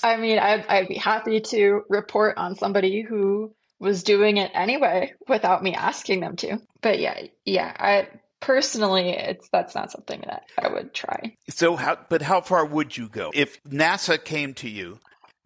I 0.03 0.17
mean, 0.17 0.39
I'd, 0.39 0.65
I'd 0.67 0.88
be 0.88 0.97
happy 0.97 1.41
to 1.41 1.84
report 1.89 2.38
on 2.38 2.56
somebody 2.56 3.01
who 3.01 3.53
was 3.79 4.03
doing 4.03 4.38
it 4.38 4.51
anyway 4.53 5.13
without 5.27 5.63
me 5.63 5.75
asking 5.75 6.21
them 6.21 6.36
to. 6.38 6.60
But 6.82 6.99
yeah, 6.99 7.21
yeah, 7.45 7.73
I 7.77 8.08
personally 8.43 9.12
it's 9.12 9.47
that's 9.49 9.73
not 9.73 9.89
something 9.89 10.21
that 10.27 10.43
i 10.60 10.67
would 10.67 10.93
try. 10.93 11.36
So 11.49 11.75
how 11.75 11.97
but 12.10 12.21
how 12.21 12.41
far 12.41 12.65
would 12.65 12.95
you 12.95 13.08
go? 13.08 13.32
If 13.34 13.63
nasa 13.63 14.23
came 14.23 14.53
to 14.56 14.69
you 14.69 14.99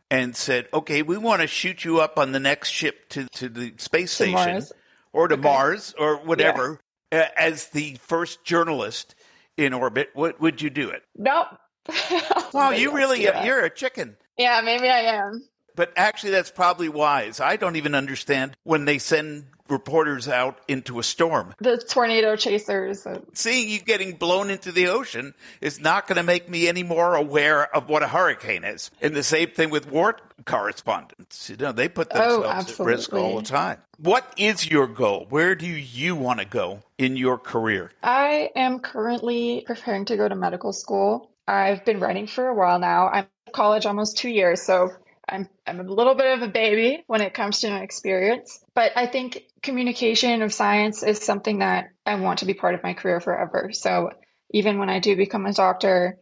and 0.10 0.36
said 0.36 0.68
okay 0.74 1.04
we 1.04 1.18
want 1.18 1.42
to 1.42 1.48
shoot 1.48 1.86
you 1.86 2.02
up 2.02 2.18
on 2.18 2.32
the 2.32 2.40
next 2.40 2.70
ship 2.70 3.08
to, 3.10 3.28
to 3.34 3.50
the 3.50 3.74
space 3.78 4.10
to 4.18 4.24
station 4.24 4.34
mars. 4.34 4.74
or 5.14 5.28
to 5.28 5.36
okay. 5.36 5.42
mars 5.42 5.94
or 5.98 6.18
whatever 6.18 6.80
yeah. 7.12 7.30
as 7.38 7.68
the 7.70 7.98
first 8.02 8.44
journalist 8.44 9.14
in 9.58 9.74
orbit 9.74 10.10
what 10.14 10.42
would 10.42 10.62
you 10.62 10.72
do 10.72 10.90
it? 10.90 11.04
No 11.16 11.46
well 12.54 12.74
you 12.80 12.94
really 12.94 13.22
you're 13.22 13.64
a 13.64 13.70
chicken. 13.70 14.18
Yeah 14.38 14.62
maybe 14.64 14.90
i 14.90 15.02
am. 15.02 15.48
But 15.76 15.94
actually 15.96 16.32
that's 16.32 16.50
probably 16.50 16.90
wise. 16.90 17.40
I 17.40 17.58
don't 17.58 17.76
even 17.76 17.94
understand 17.94 18.58
when 18.64 18.86
they 18.86 18.98
send 18.98 19.46
reporters 19.70 20.28
out 20.28 20.60
into 20.68 21.00
a 21.00 21.04
storm. 21.04 21.54
The 21.60 21.78
tornado 21.78 22.36
chasers. 22.36 23.08
Seeing 23.34 23.70
you 23.70 23.80
getting 23.80 24.14
blown 24.14 24.50
into 24.50 24.72
the 24.72 24.88
ocean 24.88 25.34
is 25.62 25.80
not 25.80 26.08
going 26.08 26.18
to 26.18 26.24
make 26.24 26.50
me 26.50 26.68
any 26.68 26.84
more 26.84 27.16
aware 27.16 27.74
of 27.76 27.90
what 27.90 28.04
a 28.04 28.08
hurricane 28.08 28.64
is. 28.64 28.92
And 29.02 29.16
the 29.16 29.24
same 29.24 29.50
thing 29.50 29.70
with 29.70 29.90
war 29.90 30.18
correspondents. 30.46 31.50
You 31.50 31.58
know, 31.58 31.72
they 31.72 31.90
put 31.90 32.08
oh, 32.12 32.42
themselves 32.42 32.80
oh, 32.80 32.84
at 32.84 32.88
risk 32.88 33.14
all 33.14 33.38
the 33.38 33.44
time. 33.44 33.80
What 33.98 34.32
is 34.38 34.70
your 34.70 34.88
goal? 34.88 35.26
Where 35.30 35.56
do 35.56 35.68
you 35.68 36.16
want 36.16 36.40
to 36.40 36.46
go 36.46 36.82
in 36.98 37.16
your 37.16 37.38
career? 37.38 37.92
I 38.04 38.50
am 38.56 38.80
currently 38.80 39.64
preparing 39.66 40.06
to 40.06 40.18
go 40.18 40.28
to 40.28 40.36
medical 40.36 40.74
school. 40.74 41.32
I've 41.48 41.86
been 41.86 42.00
writing 42.00 42.28
for 42.28 42.48
a 42.48 42.54
while 42.54 42.80
now. 42.80 43.08
I'm 43.08 43.28
in 43.48 43.54
college 43.54 43.86
almost 43.86 44.18
two 44.18 44.30
years, 44.30 44.62
so 44.62 44.92
I'm 45.28 45.50
I'm 45.66 45.80
a 45.80 45.84
little 45.84 46.16
bit 46.16 46.38
of 46.38 46.42
a 46.42 46.52
baby 46.52 47.04
when 47.08 47.22
it 47.22 47.34
comes 47.34 47.60
to 47.60 47.70
my 47.70 47.82
experience, 47.82 48.60
but 48.74 48.92
I 48.96 49.08
think 49.08 49.44
communication 49.62 50.42
of 50.42 50.54
science 50.54 51.04
is 51.04 51.20
something 51.20 51.60
that 51.60 51.90
I 52.06 52.16
want 52.16 52.40
to 52.40 52.46
be 52.46 52.54
part 52.54 52.76
of 52.76 52.84
my 52.84 52.94
career 52.94 53.20
forever. 53.20 53.72
So 53.74 54.12
even 54.52 54.80
when 54.80 54.90
I 54.90 55.00
do 55.00 55.16
become 55.16 55.46
a 55.46 55.54
doctor, 55.54 56.18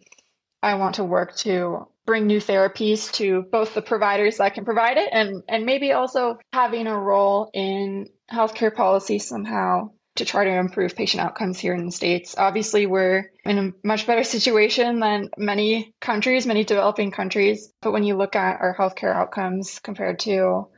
I 0.63 0.75
want 0.75 0.95
to 0.95 1.03
work 1.03 1.35
to 1.37 1.87
bring 2.05 2.27
new 2.27 2.39
therapies 2.39 3.11
to 3.13 3.43
both 3.51 3.73
the 3.73 3.81
providers 3.81 4.37
that 4.37 4.53
can 4.53 4.65
provide 4.65 4.97
it 4.97 5.09
and 5.11 5.43
and 5.47 5.65
maybe 5.65 5.91
also 5.91 6.37
having 6.53 6.87
a 6.87 6.97
role 6.97 7.49
in 7.53 8.09
healthcare 8.31 8.73
policy 8.73 9.19
somehow 9.19 9.89
to 10.15 10.25
try 10.25 10.45
to 10.45 10.57
improve 10.57 10.95
patient 10.95 11.21
outcomes 11.21 11.59
here 11.59 11.73
in 11.73 11.85
the 11.85 11.91
States. 11.91 12.35
Obviously, 12.37 12.85
we're 12.85 13.31
in 13.43 13.57
a 13.57 13.87
much 13.87 14.07
better 14.07 14.23
situation 14.35 14.99
than 14.99 15.29
many 15.37 15.93
countries, 16.01 16.45
many 16.45 16.63
developing 16.63 17.11
countries. 17.11 17.71
But 17.81 17.91
when 17.91 18.03
you 18.03 18.15
look 18.15 18.35
at 18.35 18.61
our 18.61 18.75
healthcare 18.75 19.13
outcomes 19.13 19.79
compared 19.79 20.19
to 20.19 20.69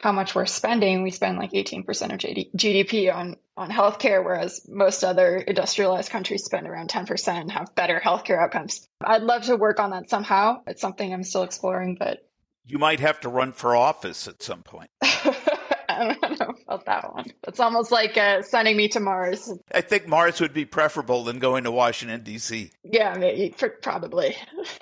how 0.00 0.12
much 0.12 0.34
we're 0.34 0.46
spending, 0.46 1.02
we 1.02 1.10
spend 1.10 1.38
like 1.38 1.52
18% 1.52 1.84
of 1.86 2.56
GDP 2.58 3.14
on, 3.14 3.36
on 3.56 3.70
healthcare, 3.70 4.24
whereas 4.24 4.66
most 4.66 5.04
other 5.04 5.36
industrialized 5.36 6.10
countries 6.10 6.44
spend 6.44 6.66
around 6.66 6.88
10% 6.88 7.28
and 7.28 7.52
have 7.52 7.74
better 7.74 8.00
healthcare 8.02 8.42
outcomes. 8.42 8.88
I'd 9.04 9.22
love 9.22 9.42
to 9.44 9.56
work 9.56 9.78
on 9.78 9.90
that 9.90 10.08
somehow. 10.08 10.62
It's 10.66 10.80
something 10.80 11.12
I'm 11.12 11.22
still 11.22 11.42
exploring, 11.42 11.96
but. 11.98 12.20
You 12.64 12.78
might 12.78 13.00
have 13.00 13.20
to 13.20 13.28
run 13.28 13.52
for 13.52 13.76
office 13.76 14.26
at 14.26 14.42
some 14.42 14.62
point. 14.62 14.90
I 16.08 16.14
don't 16.14 16.40
know 16.40 16.54
about 16.66 16.86
that 16.86 17.12
one. 17.12 17.26
It's 17.46 17.60
almost 17.60 17.92
like 17.92 18.16
uh, 18.16 18.40
sending 18.40 18.74
me 18.74 18.88
to 18.88 19.00
Mars. 19.00 19.52
I 19.72 19.82
think 19.82 20.08
Mars 20.08 20.40
would 20.40 20.54
be 20.54 20.64
preferable 20.64 21.24
than 21.24 21.38
going 21.38 21.64
to 21.64 21.70
Washington 21.70 22.22
D.C. 22.22 22.70
Yeah, 22.84 23.14
maybe, 23.18 23.54
probably. 23.82 24.34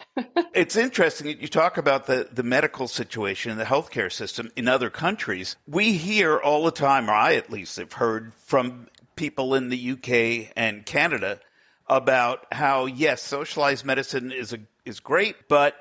it's 0.55 0.77
interesting 0.77 1.27
that 1.27 1.41
you 1.41 1.49
talk 1.49 1.77
about 1.77 2.07
the, 2.07 2.29
the 2.31 2.45
medical 2.45 2.87
situation, 2.87 3.59
the 3.59 3.65
healthcare 3.65 4.13
system 4.13 4.53
in 4.55 4.69
other 4.69 4.91
countries. 4.91 5.57
We 5.67 5.95
hear 5.95 6.39
all 6.39 6.65
the 6.65 6.71
time, 6.71 7.11
or 7.11 7.15
I 7.15 7.35
at 7.35 7.51
least 7.51 7.79
have 7.79 7.95
heard 7.95 8.33
from 8.45 8.87
people 9.17 9.57
in 9.57 9.71
the 9.71 9.93
UK 9.93 10.53
and 10.57 10.87
Canada 10.87 11.41
about 11.89 12.47
how 12.53 12.87
yes, 12.87 13.23
socialized 13.23 13.85
medicine 13.85 14.31
is 14.31 14.53
a, 14.53 14.61
is 14.85 15.01
great, 15.01 15.35
but 15.49 15.75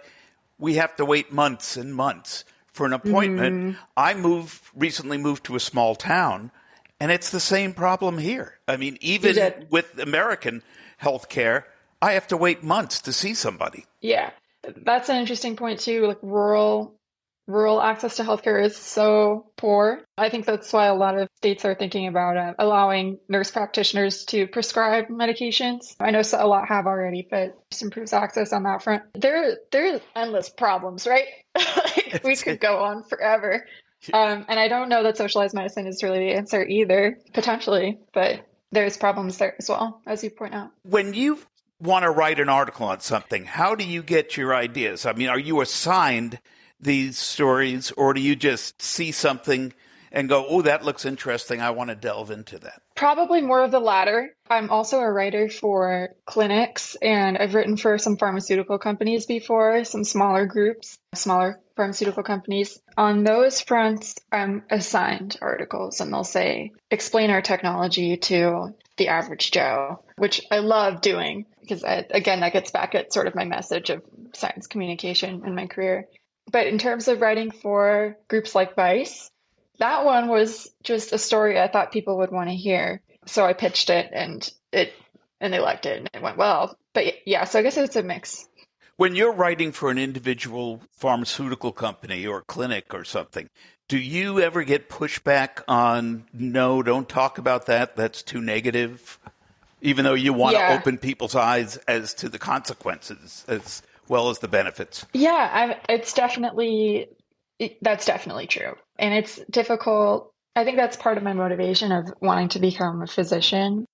we 0.57 0.75
have 0.75 0.95
to 0.95 1.05
wait 1.05 1.31
months 1.31 1.77
and 1.77 1.93
months 1.93 2.43
for 2.77 2.85
an 2.85 2.93
appointment. 2.93 3.55
Mm-hmm. 3.55 3.81
I 3.97 4.13
moved 4.13 4.61
recently 4.75 5.17
moved 5.17 5.45
to 5.45 5.55
a 5.55 5.59
small 5.59 5.95
town, 5.95 6.51
and 6.99 7.11
it's 7.11 7.31
the 7.31 7.39
same 7.39 7.73
problem 7.73 8.19
here. 8.19 8.59
I 8.67 8.77
mean, 8.77 8.97
even 9.01 9.67
with 9.69 9.99
American 9.99 10.63
healthcare, 11.01 11.63
I 12.01 12.13
have 12.13 12.27
to 12.27 12.37
wait 12.37 12.63
months 12.63 13.01
to 13.01 13.11
see 13.13 13.33
somebody. 13.33 13.85
Yeah, 13.99 14.29
that's 14.63 15.09
an 15.09 15.17
interesting 15.17 15.55
point 15.55 15.79
too. 15.79 16.05
Like 16.07 16.19
rural 16.21 16.93
rural 17.47 17.81
access 17.81 18.17
to 18.17 18.23
healthcare 18.23 18.63
is 18.63 18.75
so 18.75 19.47
poor. 19.55 20.03
I 20.17 20.29
think 20.29 20.45
that's 20.45 20.71
why 20.71 20.87
a 20.87 20.95
lot 20.95 21.17
of 21.17 21.29
states 21.37 21.63
are 21.65 21.75
thinking 21.75 22.07
about 22.07 22.37
uh, 22.37 22.53
allowing 22.59 23.19
nurse 23.29 23.51
practitioners 23.51 24.25
to 24.25 24.47
prescribe 24.47 25.07
medications. 25.07 25.95
I 25.99 26.11
know 26.11 26.21
a 26.33 26.47
lot 26.47 26.67
have 26.67 26.85
already, 26.85 27.25
but 27.29 27.57
just 27.71 27.83
improves 27.83 28.13
access 28.13 28.51
on 28.51 28.63
that 28.63 28.83
front. 28.83 29.03
There, 29.13 29.57
there 29.71 29.95
are 29.95 30.01
endless 30.15 30.49
problems, 30.49 31.07
right? 31.07 31.25
like, 31.55 32.21
we 32.23 32.35
could 32.35 32.59
go 32.59 32.79
on 32.83 33.03
forever. 33.03 33.65
Um, 34.13 34.45
and 34.47 34.59
I 34.59 34.67
don't 34.67 34.89
know 34.89 35.03
that 35.03 35.17
socialized 35.17 35.55
medicine 35.55 35.87
is 35.87 36.03
really 36.03 36.19
the 36.19 36.33
answer 36.33 36.63
either, 36.63 37.17
potentially, 37.33 37.99
but 38.13 38.45
there's 38.71 38.97
problems 38.97 39.37
there 39.37 39.55
as 39.57 39.69
well, 39.69 40.01
as 40.05 40.23
you 40.23 40.29
point 40.29 40.53
out. 40.53 40.71
When 40.83 41.13
you 41.13 41.39
want 41.79 42.03
to 42.03 42.11
write 42.11 42.39
an 42.39 42.49
article 42.49 42.87
on 42.87 42.99
something, 42.99 43.45
how 43.45 43.75
do 43.75 43.85
you 43.85 44.03
get 44.03 44.37
your 44.37 44.53
ideas? 44.53 45.05
I 45.05 45.13
mean, 45.13 45.29
are 45.29 45.39
you 45.39 45.61
assigned 45.61 46.39
these 46.79 47.17
stories, 47.17 47.91
or 47.91 48.13
do 48.13 48.21
you 48.21 48.35
just 48.35 48.81
see 48.81 49.11
something 49.11 49.73
and 50.11 50.29
go, 50.29 50.45
oh, 50.47 50.61
that 50.61 50.85
looks 50.85 51.05
interesting. 51.05 51.61
I 51.61 51.71
want 51.71 51.89
to 51.89 51.95
delve 51.95 52.31
into 52.31 52.57
that? 52.59 52.81
Probably 52.95 53.41
more 53.41 53.63
of 53.63 53.71
the 53.71 53.79
latter. 53.79 54.33
I'm 54.49 54.69
also 54.69 54.99
a 54.99 55.11
writer 55.11 55.49
for 55.49 56.09
clinics, 56.25 56.95
and 57.01 57.37
I've 57.37 57.53
written 57.53 57.77
for 57.77 57.97
some 57.97 58.17
pharmaceutical 58.17 58.79
companies 58.79 59.25
before, 59.25 59.83
some 59.83 60.03
smaller 60.03 60.45
groups, 60.45 60.97
smaller 61.13 61.59
pharmaceutical 61.75 62.23
companies. 62.23 62.79
On 62.97 63.23
those 63.23 63.61
fronts, 63.61 64.15
I'm 64.31 64.63
assigned 64.71 65.37
articles, 65.41 65.99
and 65.99 66.11
they'll 66.11 66.23
say, 66.23 66.71
explain 66.89 67.29
our 67.29 67.41
technology 67.41 68.17
to 68.17 68.73
the 68.95 69.09
average 69.09 69.51
Joe, 69.51 70.03
which 70.15 70.41
I 70.49 70.59
love 70.59 71.01
doing 71.01 71.45
because, 71.61 71.83
I, 71.83 72.05
again, 72.09 72.39
that 72.39 72.53
gets 72.53 72.71
back 72.71 72.95
at 72.95 73.13
sort 73.13 73.27
of 73.27 73.35
my 73.35 73.45
message 73.45 73.89
of 73.89 74.01
science 74.33 74.67
communication 74.67 75.43
in 75.45 75.53
my 75.53 75.67
career. 75.67 76.07
But 76.51 76.67
in 76.67 76.77
terms 76.77 77.07
of 77.07 77.21
writing 77.21 77.51
for 77.51 78.17
groups 78.27 78.55
like 78.55 78.75
Vice, 78.75 79.29
that 79.79 80.05
one 80.05 80.27
was 80.27 80.69
just 80.83 81.13
a 81.13 81.17
story 81.17 81.59
I 81.59 81.67
thought 81.67 81.91
people 81.91 82.17
would 82.19 82.31
want 82.31 82.49
to 82.49 82.55
hear. 82.55 83.01
So 83.25 83.45
I 83.45 83.53
pitched 83.53 83.89
it 83.89 84.09
and 84.13 84.49
it 84.71 84.93
and 85.39 85.53
they 85.53 85.59
liked 85.59 85.85
it 85.85 85.97
and 85.97 86.09
it 86.13 86.21
went 86.21 86.37
well. 86.37 86.77
But 86.93 87.27
yeah, 87.27 87.43
so 87.43 87.59
I 87.59 87.61
guess 87.61 87.77
it's 87.77 87.95
a 87.95 88.03
mix. 88.03 88.47
When 88.95 89.15
you're 89.15 89.33
writing 89.33 89.71
for 89.71 89.91
an 89.91 89.99
individual 89.99 90.81
pharmaceutical 90.91 91.71
company 91.71 92.25
or 92.25 92.41
clinic 92.41 92.93
or 92.93 93.03
something, 93.03 93.49
do 93.87 93.97
you 93.97 94.39
ever 94.41 94.63
get 94.63 94.89
pushback 94.89 95.61
on 95.67 96.25
no, 96.33 96.81
don't 96.81 97.07
talk 97.07 97.37
about 97.37 97.67
that, 97.67 97.95
that's 97.95 98.23
too 98.23 98.41
negative? 98.41 99.19
Even 99.81 100.03
though 100.03 100.15
you 100.15 100.33
want 100.33 100.55
yeah. 100.55 100.69
to 100.69 100.79
open 100.79 100.97
people's 100.97 101.35
eyes 101.35 101.77
as 101.87 102.15
to 102.15 102.29
the 102.29 102.39
consequences 102.39 103.45
as 103.47 103.83
well 104.09 104.29
as 104.29 104.39
the 104.39 104.47
benefits. 104.47 105.05
Yeah, 105.13 105.31
I, 105.31 105.93
it's 105.93 106.13
definitely 106.13 107.07
that's 107.81 108.05
definitely 108.05 108.47
true, 108.47 108.75
and 108.99 109.13
it's 109.13 109.39
difficult. 109.49 110.33
I 110.55 110.63
think 110.63 110.77
that's 110.77 110.97
part 110.97 111.17
of 111.17 111.23
my 111.23 111.33
motivation 111.33 111.91
of 111.91 112.11
wanting 112.21 112.49
to 112.49 112.59
become 112.59 113.01
a 113.01 113.07
physician 113.07 113.85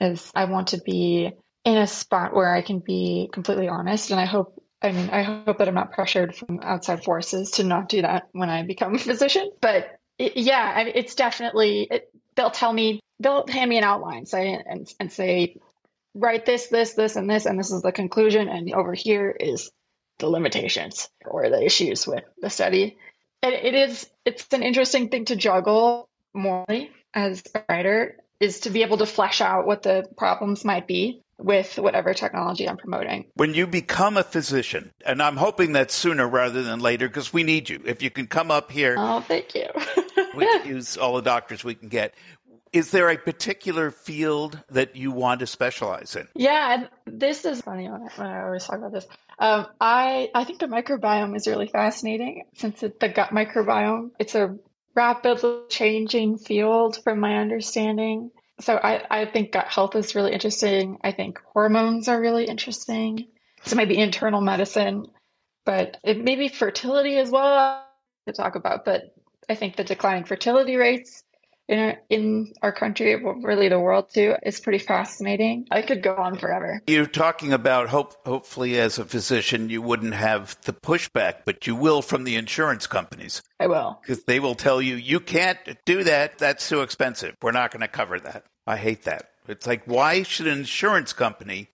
is 0.00 0.30
I 0.34 0.46
want 0.46 0.68
to 0.68 0.80
be 0.84 1.32
in 1.64 1.76
a 1.76 1.86
spot 1.86 2.34
where 2.34 2.54
I 2.54 2.62
can 2.62 2.80
be 2.80 3.28
completely 3.32 3.68
honest, 3.68 4.10
and 4.10 4.20
I 4.20 4.26
hope. 4.26 4.62
I 4.82 4.92
mean, 4.92 5.08
I 5.08 5.22
hope 5.22 5.56
that 5.58 5.68
I'm 5.68 5.74
not 5.74 5.92
pressured 5.92 6.36
from 6.36 6.60
outside 6.62 7.02
forces 7.02 7.52
to 7.52 7.64
not 7.64 7.88
do 7.88 8.02
that 8.02 8.28
when 8.32 8.50
I 8.50 8.62
become 8.62 8.94
a 8.94 8.98
physician. 8.98 9.50
But 9.60 9.98
it, 10.18 10.36
yeah, 10.36 10.80
it's 10.80 11.14
definitely. 11.14 11.88
It, 11.90 12.10
they'll 12.36 12.50
tell 12.50 12.72
me 12.72 13.00
they'll 13.18 13.46
hand 13.48 13.68
me 13.68 13.78
an 13.78 13.84
outline 13.84 14.26
say 14.26 14.52
and, 14.52 14.92
and 15.00 15.12
say 15.12 15.56
write 16.16 16.46
this, 16.46 16.68
this, 16.68 16.94
this, 16.94 17.16
and 17.16 17.28
this, 17.28 17.46
and 17.46 17.58
this 17.58 17.70
is 17.70 17.82
the 17.82 17.92
conclusion, 17.92 18.48
and 18.48 18.72
over 18.72 18.94
here 18.94 19.30
is 19.30 19.70
the 20.18 20.28
limitations 20.28 21.08
or 21.24 21.50
the 21.50 21.62
issues 21.62 22.06
with 22.06 22.24
the 22.40 22.50
study. 22.50 22.96
And 23.42 23.54
it 23.54 23.74
is 23.74 24.08
it's 24.24 24.46
an 24.52 24.62
interesting 24.62 25.08
thing 25.08 25.26
to 25.26 25.36
juggle 25.36 26.08
morally 26.34 26.90
as 27.14 27.42
a 27.54 27.62
writer 27.68 28.16
is 28.40 28.60
to 28.60 28.70
be 28.70 28.82
able 28.82 28.98
to 28.98 29.06
flesh 29.06 29.40
out 29.40 29.66
what 29.66 29.82
the 29.82 30.06
problems 30.16 30.64
might 30.64 30.86
be 30.86 31.22
with 31.38 31.78
whatever 31.78 32.14
technology 32.14 32.68
I'm 32.68 32.76
promoting. 32.76 33.26
When 33.34 33.54
you 33.54 33.66
become 33.66 34.16
a 34.16 34.22
physician, 34.22 34.92
and 35.04 35.22
I'm 35.22 35.36
hoping 35.36 35.72
that 35.72 35.90
sooner 35.90 36.26
rather 36.26 36.62
than 36.62 36.80
later 36.80 37.08
because 37.08 37.32
we 37.32 37.42
need 37.42 37.68
you. 37.68 37.82
If 37.84 38.02
you 38.02 38.10
can 38.10 38.26
come 38.26 38.50
up 38.50 38.70
here. 38.70 38.96
Oh, 38.98 39.20
thank 39.20 39.54
you. 39.54 39.66
we 40.34 40.46
can 40.46 40.66
use 40.76 40.96
all 40.96 41.16
the 41.16 41.22
doctors 41.22 41.62
we 41.62 41.74
can 41.74 41.88
get. 41.88 42.14
Is 42.76 42.90
there 42.90 43.08
a 43.08 43.16
particular 43.16 43.90
field 43.90 44.62
that 44.68 44.96
you 44.96 45.10
want 45.10 45.40
to 45.40 45.46
specialize 45.46 46.14
in? 46.14 46.28
Yeah, 46.34 46.88
this 47.06 47.46
is 47.46 47.62
funny 47.62 47.88
when 47.88 48.06
I, 48.18 48.42
always 48.42 48.66
talk 48.66 48.76
about 48.76 48.92
this. 48.92 49.06
Um, 49.38 49.66
I 49.80 50.28
I 50.34 50.44
think 50.44 50.58
the 50.58 50.66
microbiome 50.66 51.34
is 51.34 51.46
really 51.46 51.68
fascinating 51.68 52.44
since 52.54 52.82
it, 52.82 53.00
the 53.00 53.08
gut 53.08 53.30
microbiome. 53.30 54.10
It's 54.18 54.34
a 54.34 54.58
rapidly 54.94 55.62
changing 55.70 56.36
field, 56.36 57.02
from 57.02 57.18
my 57.18 57.36
understanding. 57.36 58.30
So 58.60 58.76
I 58.76 59.22
I 59.22 59.24
think 59.24 59.52
gut 59.52 59.68
health 59.68 59.96
is 59.96 60.14
really 60.14 60.34
interesting. 60.34 60.98
I 61.02 61.12
think 61.12 61.40
hormones 61.54 62.08
are 62.08 62.20
really 62.20 62.44
interesting. 62.44 63.28
So 63.64 63.76
maybe 63.76 63.96
internal 63.96 64.42
medicine, 64.42 65.06
but 65.64 65.96
it 66.04 66.22
maybe 66.22 66.48
fertility 66.48 67.16
as 67.16 67.30
well 67.30 67.86
to 68.26 68.34
talk 68.34 68.54
about. 68.54 68.84
But 68.84 69.14
I 69.48 69.54
think 69.54 69.76
the 69.76 69.84
declining 69.84 70.24
fertility 70.24 70.76
rates 70.76 71.22
in 71.68 71.78
our, 71.78 71.98
in 72.08 72.52
our 72.62 72.72
country, 72.72 73.22
well, 73.22 73.34
really 73.34 73.68
the 73.68 73.80
world 73.80 74.10
too, 74.12 74.34
is 74.42 74.60
pretty 74.60 74.78
fascinating. 74.78 75.66
I 75.70 75.82
could 75.82 76.02
go 76.02 76.14
on 76.14 76.38
forever. 76.38 76.80
You're 76.86 77.06
talking 77.06 77.52
about 77.52 77.88
hope, 77.88 78.14
hopefully, 78.24 78.78
as 78.78 78.98
a 78.98 79.04
physician, 79.04 79.68
you 79.68 79.82
wouldn't 79.82 80.14
have 80.14 80.56
the 80.62 80.72
pushback, 80.72 81.38
but 81.44 81.66
you 81.66 81.74
will 81.74 82.02
from 82.02 82.24
the 82.24 82.36
insurance 82.36 82.86
companies. 82.86 83.42
I 83.58 83.66
will. 83.66 83.98
Because 84.00 84.24
they 84.24 84.38
will 84.38 84.54
tell 84.54 84.80
you, 84.80 84.94
you 84.94 85.20
can't 85.20 85.58
do 85.84 86.04
that. 86.04 86.38
That's 86.38 86.68
too 86.68 86.82
expensive. 86.82 87.34
We're 87.42 87.52
not 87.52 87.72
going 87.72 87.80
to 87.80 87.88
cover 87.88 88.20
that. 88.20 88.44
I 88.66 88.76
hate 88.76 89.04
that. 89.04 89.30
It's 89.48 89.66
like, 89.66 89.82
why 89.86 90.22
should 90.22 90.46
an 90.46 90.58
insurance 90.58 91.12
company 91.12 91.68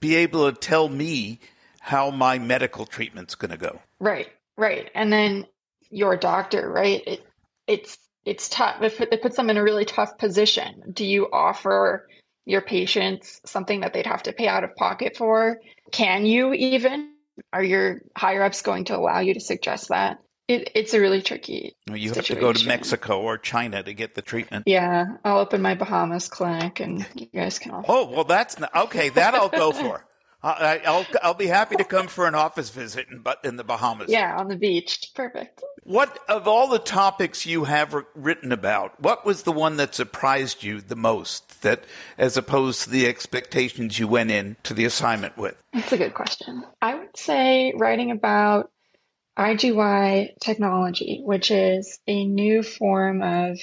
be 0.00 0.16
able 0.16 0.50
to 0.50 0.58
tell 0.58 0.88
me 0.88 1.40
how 1.80 2.10
my 2.10 2.38
medical 2.38 2.86
treatment's 2.86 3.34
going 3.34 3.50
to 3.50 3.56
go? 3.56 3.80
Right, 3.98 4.28
right. 4.56 4.90
And 4.94 5.12
then 5.12 5.46
your 5.90 6.16
doctor, 6.16 6.70
right? 6.70 7.02
It, 7.06 7.26
it's 7.66 7.98
it's 8.24 8.48
tough. 8.48 8.76
It 8.80 9.22
puts 9.22 9.36
them 9.36 9.50
in 9.50 9.56
a 9.56 9.62
really 9.62 9.84
tough 9.84 10.18
position. 10.18 10.82
Do 10.92 11.04
you 11.04 11.28
offer 11.32 12.08
your 12.46 12.60
patients 12.60 13.40
something 13.46 13.80
that 13.80 13.92
they'd 13.92 14.06
have 14.06 14.22
to 14.24 14.32
pay 14.32 14.48
out 14.48 14.64
of 14.64 14.76
pocket 14.76 15.16
for? 15.16 15.58
Can 15.92 16.26
you 16.26 16.52
even? 16.52 17.10
Are 17.52 17.62
your 17.62 18.00
higher 18.16 18.42
ups 18.42 18.62
going 18.62 18.86
to 18.86 18.96
allow 18.96 19.20
you 19.20 19.34
to 19.34 19.40
suggest 19.40 19.88
that? 19.88 20.18
It, 20.46 20.70
it's 20.74 20.92
a 20.92 21.00
really 21.00 21.22
tricky. 21.22 21.74
You 21.86 22.08
have 22.08 22.16
situation. 22.16 22.36
to 22.36 22.40
go 22.40 22.52
to 22.52 22.66
Mexico 22.66 23.22
or 23.22 23.38
China 23.38 23.82
to 23.82 23.94
get 23.94 24.14
the 24.14 24.20
treatment. 24.22 24.64
Yeah, 24.66 25.16
I'll 25.24 25.38
open 25.38 25.62
my 25.62 25.74
Bahamas 25.74 26.28
clinic, 26.28 26.80
and 26.80 27.06
you 27.14 27.26
guys 27.34 27.58
can 27.58 27.72
all. 27.72 27.84
Oh 27.88 28.10
well, 28.10 28.24
that's 28.24 28.58
not, 28.58 28.74
okay. 28.74 29.08
That 29.08 29.34
I'll 29.34 29.48
go 29.48 29.72
for. 29.72 30.04
I, 30.44 30.80
will 30.86 31.06
I'll 31.22 31.34
be 31.34 31.46
happy 31.46 31.76
to 31.76 31.84
come 31.84 32.06
for 32.06 32.26
an 32.26 32.34
office 32.34 32.70
visit 32.70 33.06
in, 33.10 33.24
in 33.42 33.56
the 33.56 33.64
Bahamas. 33.64 34.10
Yeah, 34.10 34.36
on 34.36 34.48
the 34.48 34.56
beach. 34.56 35.10
Perfect. 35.14 35.62
What 35.84 36.18
of 36.28 36.46
all 36.46 36.68
the 36.68 36.78
topics 36.78 37.46
you 37.46 37.64
have 37.64 37.94
written 38.14 38.52
about, 38.52 39.00
what 39.00 39.24
was 39.24 39.42
the 39.42 39.52
one 39.52 39.76
that 39.78 39.94
surprised 39.94 40.62
you 40.62 40.80
the 40.80 40.96
most? 40.96 41.62
That 41.62 41.84
as 42.18 42.36
opposed 42.36 42.82
to 42.82 42.90
the 42.90 43.06
expectations 43.06 43.98
you 43.98 44.06
went 44.06 44.30
in 44.30 44.56
to 44.64 44.74
the 44.74 44.84
assignment 44.84 45.36
with. 45.38 45.56
That's 45.72 45.92
a 45.92 45.98
good 45.98 46.14
question. 46.14 46.64
I 46.80 46.94
would 46.94 47.16
say 47.16 47.72
writing 47.76 48.10
about 48.10 48.70
IGY 49.38 50.38
technology, 50.40 51.20
which 51.24 51.50
is 51.50 51.98
a 52.06 52.24
new 52.24 52.62
form 52.62 53.22
of 53.22 53.58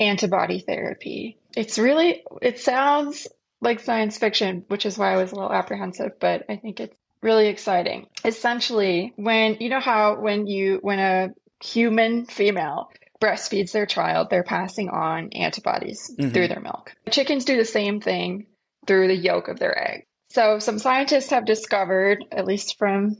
antibody 0.00 0.60
therapy. 0.60 1.38
It's 1.56 1.78
really, 1.78 2.24
it 2.42 2.58
sounds 2.58 3.28
like 3.64 3.80
science 3.80 4.18
fiction, 4.18 4.64
which 4.68 4.86
is 4.86 4.96
why 4.96 5.12
I 5.12 5.16
was 5.16 5.32
a 5.32 5.34
little 5.34 5.52
apprehensive, 5.52 6.12
but 6.20 6.44
I 6.48 6.56
think 6.56 6.80
it's 6.80 6.94
really 7.22 7.48
exciting. 7.48 8.06
Essentially, 8.24 9.12
when 9.16 9.56
you 9.60 9.70
know 9.70 9.80
how 9.80 10.20
when 10.20 10.46
you 10.46 10.78
when 10.82 10.98
a 10.98 11.30
human 11.62 12.26
female 12.26 12.90
breastfeeds 13.20 13.72
their 13.72 13.86
child, 13.86 14.28
they're 14.30 14.44
passing 14.44 14.90
on 14.90 15.30
antibodies 15.32 16.10
mm-hmm. 16.16 16.30
through 16.30 16.48
their 16.48 16.60
milk. 16.60 16.92
Chickens 17.10 17.44
do 17.44 17.56
the 17.56 17.64
same 17.64 18.00
thing 18.00 18.46
through 18.86 19.08
the 19.08 19.16
yolk 19.16 19.48
of 19.48 19.58
their 19.58 19.76
egg. 19.76 20.04
So 20.30 20.58
some 20.58 20.78
scientists 20.78 21.30
have 21.30 21.46
discovered, 21.46 22.24
at 22.30 22.44
least 22.44 22.76
from 22.78 23.16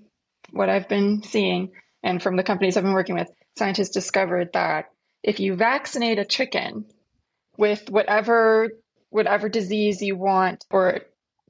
what 0.50 0.68
I've 0.68 0.88
been 0.88 1.22
seeing 1.22 1.70
and 2.02 2.22
from 2.22 2.37
the 2.37 2.42
companies 2.42 2.76
I've 2.76 2.85
been 2.85 2.92
working 2.92 3.14
with, 3.14 3.30
scientists 3.57 3.90
discovered 3.90 4.50
that 4.52 4.87
if 5.22 5.40
you 5.40 5.54
vaccinate 5.54 6.18
a 6.18 6.24
chicken 6.24 6.85
with 7.57 7.88
whatever 7.88 8.70
whatever 9.14 9.48
disease 9.48 10.03
you 10.03 10.16
want 10.16 10.64
or 10.70 11.03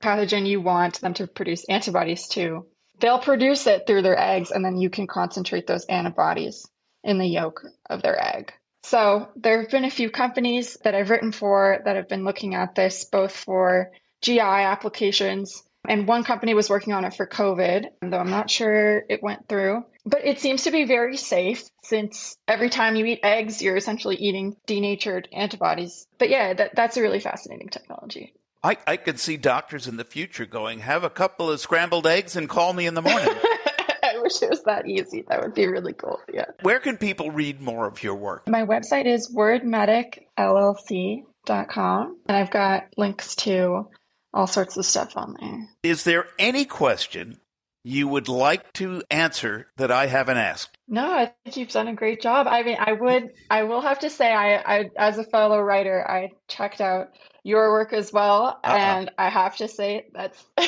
pathogen 0.02 0.46
you 0.46 0.60
want 0.60 1.00
them 1.00 1.14
to 1.14 1.26
produce 1.26 1.64
antibodies 1.64 2.28
to, 2.28 2.66
they'll 3.00 3.18
produce 3.18 3.66
it 3.66 3.86
through 3.86 4.02
their 4.02 4.20
eggs, 4.20 4.50
and 4.50 4.62
then 4.62 4.76
you 4.76 4.90
can 4.90 5.06
concentrate 5.06 5.66
those 5.66 5.86
antibodies 5.86 6.68
in 7.02 7.18
the 7.18 7.26
yolk 7.26 7.62
of 7.88 8.02
their 8.02 8.22
egg. 8.22 8.52
So 8.82 9.30
there 9.34 9.62
have 9.62 9.70
been 9.70 9.86
a 9.86 9.90
few 9.90 10.10
companies 10.10 10.76
that 10.84 10.94
I've 10.94 11.08
written 11.08 11.32
for 11.32 11.80
that 11.86 11.96
have 11.96 12.08
been 12.08 12.24
looking 12.24 12.54
at 12.54 12.74
this 12.74 13.06
both 13.06 13.34
for 13.34 13.92
GI 14.20 14.40
applications 14.40 15.62
and 15.88 16.06
one 16.06 16.24
company 16.24 16.52
was 16.54 16.70
working 16.70 16.92
on 16.92 17.04
it 17.04 17.14
for 17.14 17.26
COVID, 17.26 17.86
though 18.02 18.18
I'm 18.18 18.30
not 18.30 18.50
sure 18.50 19.02
it 19.08 19.22
went 19.22 19.48
through. 19.48 19.84
But 20.06 20.26
it 20.26 20.40
seems 20.40 20.64
to 20.64 20.70
be 20.70 20.84
very 20.84 21.16
safe 21.16 21.64
since 21.82 22.36
every 22.46 22.68
time 22.68 22.94
you 22.94 23.06
eat 23.06 23.20
eggs, 23.22 23.62
you're 23.62 23.76
essentially 23.76 24.16
eating 24.16 24.54
denatured 24.66 25.28
antibodies. 25.32 26.06
But 26.18 26.28
yeah, 26.28 26.52
that, 26.52 26.74
that's 26.74 26.98
a 26.98 27.02
really 27.02 27.20
fascinating 27.20 27.68
technology. 27.68 28.34
I, 28.62 28.76
I 28.86 28.96
could 28.96 29.18
see 29.20 29.36
doctors 29.36 29.86
in 29.86 29.96
the 29.96 30.04
future 30.04 30.46
going, 30.46 30.80
have 30.80 31.04
a 31.04 31.10
couple 31.10 31.50
of 31.50 31.60
scrambled 31.60 32.06
eggs 32.06 32.36
and 32.36 32.48
call 32.48 32.72
me 32.72 32.86
in 32.86 32.94
the 32.94 33.02
morning. 33.02 33.28
I 33.28 34.18
wish 34.22 34.42
it 34.42 34.50
was 34.50 34.62
that 34.64 34.86
easy. 34.86 35.24
That 35.28 35.42
would 35.42 35.54
be 35.54 35.66
really 35.66 35.92
cool. 35.92 36.20
Yeah. 36.32 36.46
Where 36.62 36.80
can 36.80 36.96
people 36.96 37.30
read 37.30 37.60
more 37.60 37.86
of 37.86 38.02
your 38.02 38.14
work? 38.14 38.48
My 38.48 38.64
website 38.64 39.04
is 39.06 39.30
wordmedicllc.com, 39.34 42.16
and 42.26 42.36
I've 42.36 42.50
got 42.50 42.86
links 42.96 43.34
to 43.36 43.88
all 44.32 44.46
sorts 44.46 44.76
of 44.76 44.86
stuff 44.86 45.16
on 45.16 45.36
there. 45.40 45.68
Is 45.82 46.04
there 46.04 46.26
any 46.38 46.64
question 46.64 47.38
you 47.84 48.08
would 48.08 48.28
like 48.28 48.72
to 48.72 49.02
answer 49.10 49.68
that 49.76 49.90
I 49.90 50.06
haven't 50.06 50.38
asked? 50.38 50.76
No, 50.88 51.06
I 51.12 51.32
think 51.44 51.56
you've 51.56 51.68
done 51.68 51.88
a 51.88 51.94
great 51.94 52.20
job. 52.20 52.46
I 52.48 52.62
mean, 52.62 52.78
I 52.80 52.92
would, 52.92 53.30
I 53.50 53.64
will 53.64 53.82
have 53.82 54.00
to 54.00 54.10
say, 54.10 54.32
I, 54.32 54.56
I 54.56 54.90
as 54.96 55.18
a 55.18 55.24
fellow 55.24 55.60
writer, 55.60 56.04
I 56.08 56.30
checked 56.48 56.80
out 56.80 57.10
your 57.42 57.70
work 57.70 57.92
as 57.92 58.12
well, 58.12 58.58
uh-uh. 58.64 58.76
and 58.76 59.10
I 59.18 59.28
have 59.28 59.56
to 59.58 59.68
say 59.68 60.06
that's. 60.12 60.42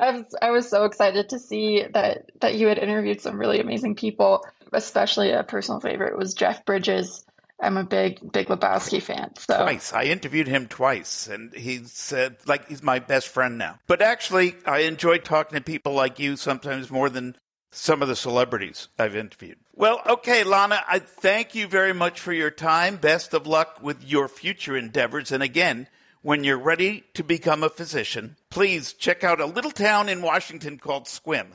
I 0.00 0.12
was, 0.12 0.34
I 0.40 0.50
was 0.50 0.68
so 0.68 0.84
excited 0.84 1.28
to 1.30 1.38
see 1.38 1.84
that 1.94 2.30
that 2.40 2.56
you 2.56 2.66
had 2.66 2.78
interviewed 2.78 3.20
some 3.20 3.38
really 3.38 3.60
amazing 3.60 3.94
people, 3.94 4.44
especially 4.72 5.30
a 5.30 5.44
personal 5.44 5.80
favorite 5.80 6.18
was 6.18 6.34
Jeff 6.34 6.64
Bridges 6.64 7.24
I'm 7.62 7.76
a 7.76 7.84
big, 7.84 8.32
big 8.32 8.48
Lebowski 8.48 9.02
fan. 9.02 9.32
So 9.36 9.56
twice, 9.64 9.92
I 9.92 10.04
interviewed 10.04 10.48
him 10.48 10.66
twice, 10.66 11.26
and 11.26 11.54
he 11.54 11.84
said 11.84 12.36
like 12.46 12.68
he's 12.68 12.82
my 12.82 12.98
best 12.98 13.28
friend 13.28 13.58
now. 13.58 13.78
But 13.86 14.02
actually, 14.02 14.56
I 14.66 14.80
enjoy 14.80 15.18
talking 15.18 15.58
to 15.58 15.64
people 15.64 15.92
like 15.92 16.18
you 16.18 16.36
sometimes 16.36 16.90
more 16.90 17.10
than 17.10 17.36
some 17.70 18.02
of 18.02 18.08
the 18.08 18.16
celebrities 18.16 18.88
I've 18.98 19.14
interviewed. 19.14 19.58
Well, 19.74 20.00
okay, 20.06 20.44
Lana, 20.44 20.82
I 20.88 20.98
thank 20.98 21.54
you 21.54 21.66
very 21.66 21.92
much 21.92 22.20
for 22.20 22.32
your 22.32 22.50
time. 22.50 22.96
Best 22.96 23.32
of 23.32 23.46
luck 23.46 23.78
with 23.80 24.02
your 24.04 24.28
future 24.28 24.76
endeavors. 24.76 25.30
And 25.30 25.42
again, 25.42 25.86
when 26.22 26.44
you're 26.44 26.58
ready 26.58 27.04
to 27.14 27.22
become 27.22 27.62
a 27.62 27.70
physician, 27.70 28.36
please 28.50 28.92
check 28.92 29.24
out 29.24 29.40
a 29.40 29.46
little 29.46 29.70
town 29.70 30.08
in 30.08 30.20
Washington 30.20 30.78
called 30.78 31.04
Sequim. 31.04 31.46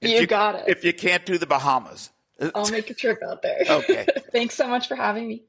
If 0.00 0.10
you, 0.10 0.20
you 0.20 0.26
got 0.26 0.54
it. 0.54 0.64
If 0.68 0.84
you 0.84 0.92
can't 0.92 1.26
do 1.26 1.38
the 1.38 1.46
Bahamas. 1.46 2.10
I'll 2.54 2.70
make 2.70 2.90
a 2.90 2.94
trip 2.94 3.22
out 3.22 3.42
there. 3.42 3.62
Okay. 3.68 4.06
Thanks 4.32 4.54
so 4.54 4.66
much 4.68 4.88
for 4.88 4.96
having 4.96 5.28
me. 5.28 5.42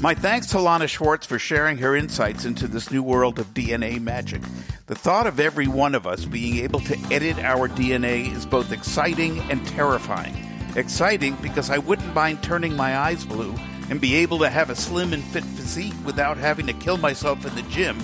My 0.00 0.14
thanks 0.14 0.48
to 0.48 0.58
Lana 0.58 0.88
Schwartz 0.88 1.26
for 1.26 1.38
sharing 1.38 1.78
her 1.78 1.94
insights 1.94 2.44
into 2.44 2.66
this 2.66 2.90
new 2.90 3.04
world 3.04 3.38
of 3.38 3.54
DNA 3.54 4.00
magic. 4.00 4.42
The 4.86 4.96
thought 4.96 5.28
of 5.28 5.38
every 5.38 5.68
one 5.68 5.94
of 5.94 6.08
us 6.08 6.24
being 6.24 6.56
able 6.56 6.80
to 6.80 6.98
edit 7.12 7.38
our 7.38 7.68
DNA 7.68 8.34
is 8.34 8.44
both 8.44 8.72
exciting 8.72 9.38
and 9.42 9.64
terrifying. 9.68 10.34
Exciting 10.74 11.36
because 11.40 11.70
I 11.70 11.78
wouldn't 11.78 12.14
mind 12.14 12.42
turning 12.42 12.74
my 12.74 12.98
eyes 12.98 13.24
blue 13.24 13.54
and 13.90 14.00
be 14.00 14.16
able 14.16 14.40
to 14.40 14.50
have 14.50 14.70
a 14.70 14.74
slim 14.74 15.12
and 15.12 15.22
fit 15.22 15.44
physique 15.44 15.94
without 16.04 16.36
having 16.36 16.66
to 16.66 16.72
kill 16.72 16.96
myself 16.96 17.46
in 17.46 17.54
the 17.54 17.62
gym, 17.70 17.96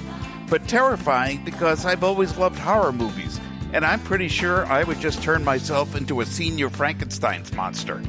but 0.49 0.69
terrifying 0.69 1.45
because 1.45 1.85
I've 1.85 2.05
always 2.05 2.37
loved 2.39 2.61
horror 2.61 2.93
movies 2.93 3.41
and 3.73 3.85
I'm 3.85 4.01
pretty 4.01 4.29
sure 4.29 4.67
I 4.67 4.85
would 4.85 5.01
just 5.01 5.23
turn 5.23 5.45
myself 5.45 5.95
into 5.95 6.21
a 6.21 6.27
senior 6.27 6.71
Frankenstein's 6.71 7.53
monster. 7.53 8.03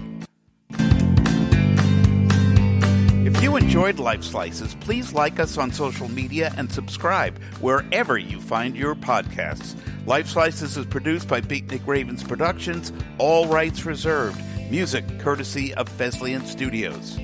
If 3.26 3.43
you 3.43 3.58
enjoyed 3.58 4.00
Life 4.00 4.24
Slices, 4.24 4.76
please 4.76 5.13
like 5.13 5.39
us 5.39 5.58
on 5.58 5.72
social 5.72 6.10
media 6.10 6.54
and 6.58 6.72
subscribe 6.72 7.41
wherever 7.62 8.17
you 8.17 8.41
find 8.41 8.76
your 8.76 8.95
podcasts. 8.95 9.76
Life 10.06 10.28
Slices 10.28 10.78
is 10.78 10.86
produced 10.86 11.28
by 11.28 11.41
Beatnik 11.41 11.86
Ravens 11.86 12.24
Productions, 12.24 12.91
all 13.17 13.48
rights 13.48 13.86
reserved. 13.86 14.41
Music 14.72 15.06
courtesy 15.19 15.74
of 15.76 15.89
Fesliyan 15.89 16.45
Studios. 16.45 17.19